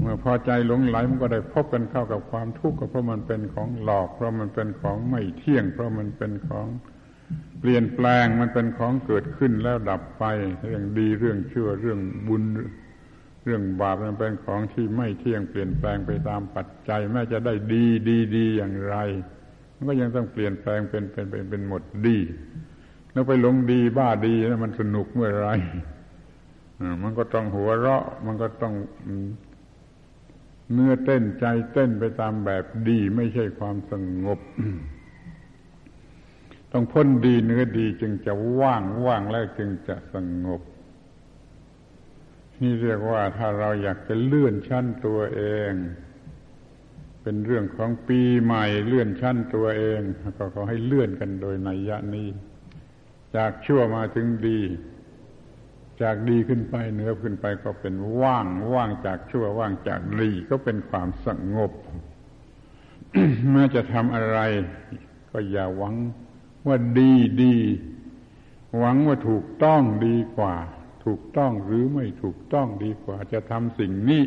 [0.00, 6.66] เมื่อพอใจหลงไหลมันก็ได้พบกันเข้ากับความทุกข์เพราะมันเป็นของหลอก เพราะมันเป็นของไม่เที่ยง เพราะมันเป็นของ
[7.60, 10.24] เปลี่ยนแปลงมันเป็นของเกิดขึ้นแล้วดับไป
[10.64, 12.42] เรื่องดีเรื่องชั่วเรื่องบุญ
[13.44, 18.96] เรื่องบาปมันเป็นของที่ไม่เที่ยงเปลี่ยนแปลงไปตามปัจจัยแม้จะได้ดีดีดีอย่างไร
[19.82, 22.18] มันก็ยังต้องเปลี่ยนแปลงเป็นเป็นเป็นเป็นหมดดี
[23.12, 25.48] แล้วไปหลงดีบ้าดีนะมันสนุกเมื่อไร
[27.02, 28.74] มันก็ต้องหัวเราะ มันก็ต้อง
[30.72, 33.92] เนื้อเต้นใจเต้นไปตามแบบดี ไม่ใช่ความส
[34.24, 34.38] งบ
[36.72, 40.62] ต้องพ้นดีเนื้อดีจึงจะว่างว่างแล้วจึงจะสงบ
[42.60, 45.72] นี่เรียกว่าถ้าเราอยากจะเลื่อนชั้นตัวเอง
[47.22, 50.00] เป็นเรื่องของปีใหม่เลื่อนชั้นตัวเอง
[50.38, 52.28] ก็ขอให้เลื่อนกันโดยนัยยะนี้
[53.36, 54.60] จากชั่วมาถึงดี
[56.02, 61.72] จากดีขึ้นไปเหนือขึ้นไปก็เป็นว่างว่างจากชั่วว่างจากดีก็เป็นความสงบ
[63.50, 64.38] เมื่อจะทำอะไร
[65.30, 65.94] ก็อย่าหวัง
[66.66, 67.12] ว่าดี
[67.42, 67.56] ดี
[68.78, 70.56] หวังว่าถูกต้องดีกว่า
[71.04, 74.22] ถูกต้องหรือไม่ถูกต้องดีกว่า จะทำสิ่งนี้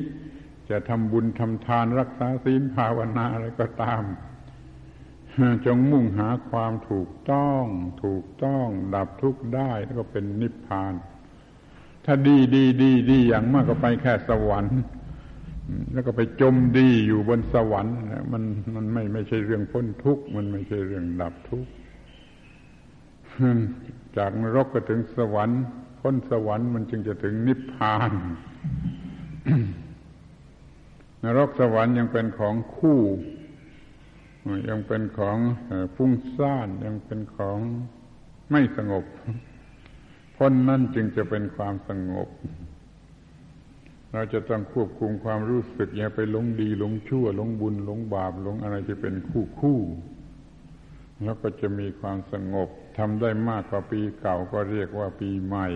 [0.70, 4.04] จะทำบุญทำทานรักษาศีลภาวนาอะไรก็ตาม
[5.66, 7.64] จงมุ่งหาความถูกต้อง
[8.04, 10.94] ถูกต้องดับทุกข์ได้แล้วก็เป็นนิพพาน
[12.06, 14.80] ถ้าดีดีดีดีอย่างมากก็ไปแค่สวรรค์
[15.94, 17.96] แล้วก็ไปจมดีอยู่บนสวรรค์
[18.32, 18.44] มัน
[18.76, 21.72] มันไม่ไม่ใช่เรื่องพ้นทุกข์มันไม่ใช่เรื่องดับทุกข์
[24.18, 25.62] จากนรกก็ถึงสวรรค์
[26.02, 28.12] พ้นสวรรค์มันจึงจะถึงนิพพาน
[31.26, 33.02] นรกสวรรค์ยังเป็นของคู่
[34.70, 35.38] ยังเป็นของ
[35.96, 37.60] ฟุ้งซ่านยังเป็นของ
[38.52, 39.06] ไม่สงบ
[40.36, 42.30] พ้นนั่นจึงจะเป็นความสงบ
[44.12, 49.80] เราจะต้องควบคุมความรู้สึก อย่าไปหลงดีหลงชั่วหลงบุญหลงบาปหลงอะไรจะเป็นคู่คู่
[51.24, 55.68] แล้วก็จะมีความสงบทำได้มากกว่าปีเก่าก็เรียกว่าปีใหม่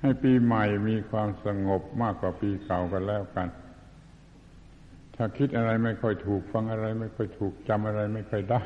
[0.00, 3.48] ให้ปีใหม่มีความสงบมากกว่าปีเก่ากันแล้วกัน
[5.22, 8.62] ถ้าคิดอะไรไม่ค่อยถูก ฟังอะไรไม่ค่อยถูกจำอะไรไม่ค่อยได้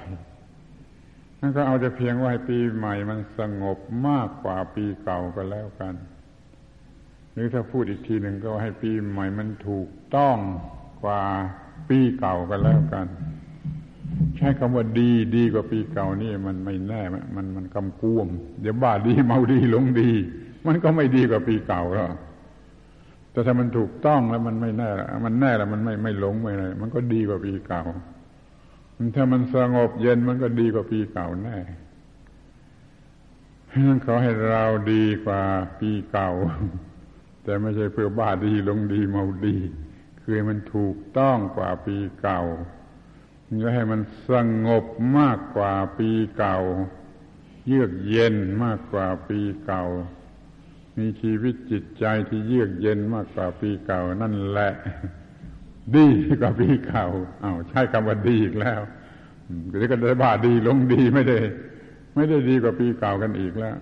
[1.40, 3.78] นั่นก็เอาแต่เพียงว่าให้ปีใหม่มันสงบ
[4.08, 5.94] มากกว่าปีเก่าก็แล้วกัน
[7.32, 10.36] หรือถ้าพูดอีกทีหนึ่งก็ให้ปีใหม่มันถูกต้อง
[11.04, 11.22] กว่า
[11.88, 13.06] ปีเก่าก็แล้วกัน
[14.36, 17.02] ใช้คำว่าดีดีกว่าปีเก่านี่มันไม่แน่
[17.36, 18.28] มันมันกำกวม
[18.60, 20.10] เดี๋ยวบ้าดีเมาดีหลงดี
[20.66, 22.12] มันก็ไม่ดีกว่าปีเก่าแล้ว
[23.34, 27.82] แต่ถ้ามันถูกต้องแล้วมันไม่แน่ละมันแน่แล้วมันไม่ไม่หลงไม่อะไรมันก็ดีกว่าปีเก่า
[29.16, 31.58] ถ้ามันสงบเย็นมันก็ดีกว่าปีเก่าแน่
[33.70, 35.42] ฉะนั้นขอให้เราดีกว่า
[35.80, 36.30] ปีเก่า
[37.42, 39.56] แต่ไม่ใช่เพื่อบ้าดีลงดีเมาดี
[40.22, 42.42] คือมันถูกต้องกว่าปีเก่า
[43.62, 44.32] จะให้มันส
[44.66, 44.84] งบ
[45.18, 46.58] มากกว่าปีเก่า
[47.66, 49.84] เยือกเย็นมากกว่าปีเก่า
[50.98, 54.72] มีชีวิตจิตใจที่เยือกเย็นมากกว่าปีเก่า นั่นแหละ
[55.96, 56.06] ดี
[56.40, 57.06] กว่าปีเก่า
[57.40, 58.80] เอา้าใช้คำว่าดีอีกแล้ว
[59.68, 61.38] เดี๋ยวก็ได้บาดีลงดีไม่ได้
[62.14, 63.76] ไม่ได้ดีกว่าปีเก่ากันอีกแล้ว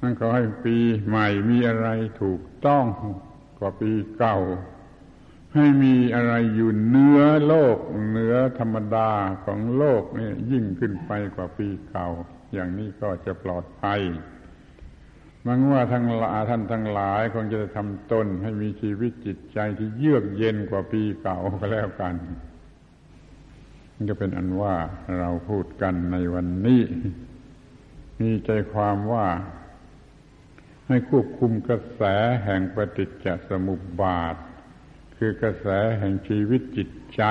[0.00, 0.76] นั่นขอให้ปี
[1.06, 1.88] ใหม่มีอะไร
[2.22, 2.84] ถูกต้อง
[3.58, 4.38] กว่าปีเก่า
[5.54, 7.78] ให้มีอะไรอยู่เนื้อโลก
[8.08, 9.10] เหนือธรรมดา
[9.44, 12.08] ของโลกนี่ยิ่งขึ้นไปกว่าปีเก่า
[12.54, 14.00] อย่างนี้ก็จะปลอดภัย
[15.46, 22.14] มังว่าทั้งลาท่านทั้งหลายคงจะทำตนให้มีชีวิตจิตใจที่เยือกเย็นกว่าปีเก่าก็แล้วกัน
[23.94, 24.74] มันจะเป็นอันว่า
[25.18, 26.82] เราพูดกันในวันนี้
[28.20, 29.26] มีใจความว่า
[30.88, 32.02] ให้ควบคุมกระแส
[32.44, 34.36] แห่งปฏิจจสมุปบาท
[35.16, 35.66] คือกระแส
[35.98, 37.22] แห่งชีวิตจิตใจ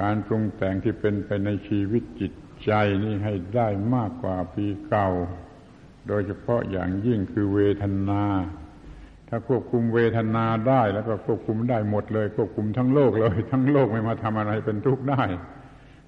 [0.00, 2.32] การปรุงแต่งที่เป็นไปในชีวิตจิต
[2.64, 2.72] ใจ
[3.04, 5.10] นี่ให้ได้มากกว่าปีเก่า
[6.08, 8.24] โดยเฉพาะอย่างยิ่งคือเวทนา
[9.28, 15.22] ถ้าควบคุมเวทนาได้แล้วก็ควบคุมได้หมดเลย ควบคุมทั้งโลกเลย ทั้งโลกไม่มาทำอะไรเป็นทุกข์ได้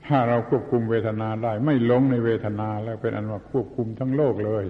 [0.07, 4.65] ถ้าเราควบคุมเวทนาได้ ไม่หลงในเวทนาแล้วเป็นอันว่าควบคุมทั้งโลกเลย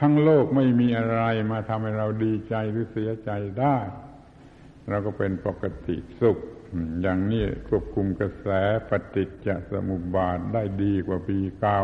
[0.00, 1.22] ทั้งโลกไม่มีอะไร
[1.52, 3.76] มาทำให้เราดีใจหรือเสียใจได้
[4.88, 6.38] เราก็เป็นปกติสุข
[7.02, 8.46] อย่างนี้ควบคุมกระแส
[8.88, 11.82] ปฏิจจสมุปบาทได้ดีกว่าปีเก่า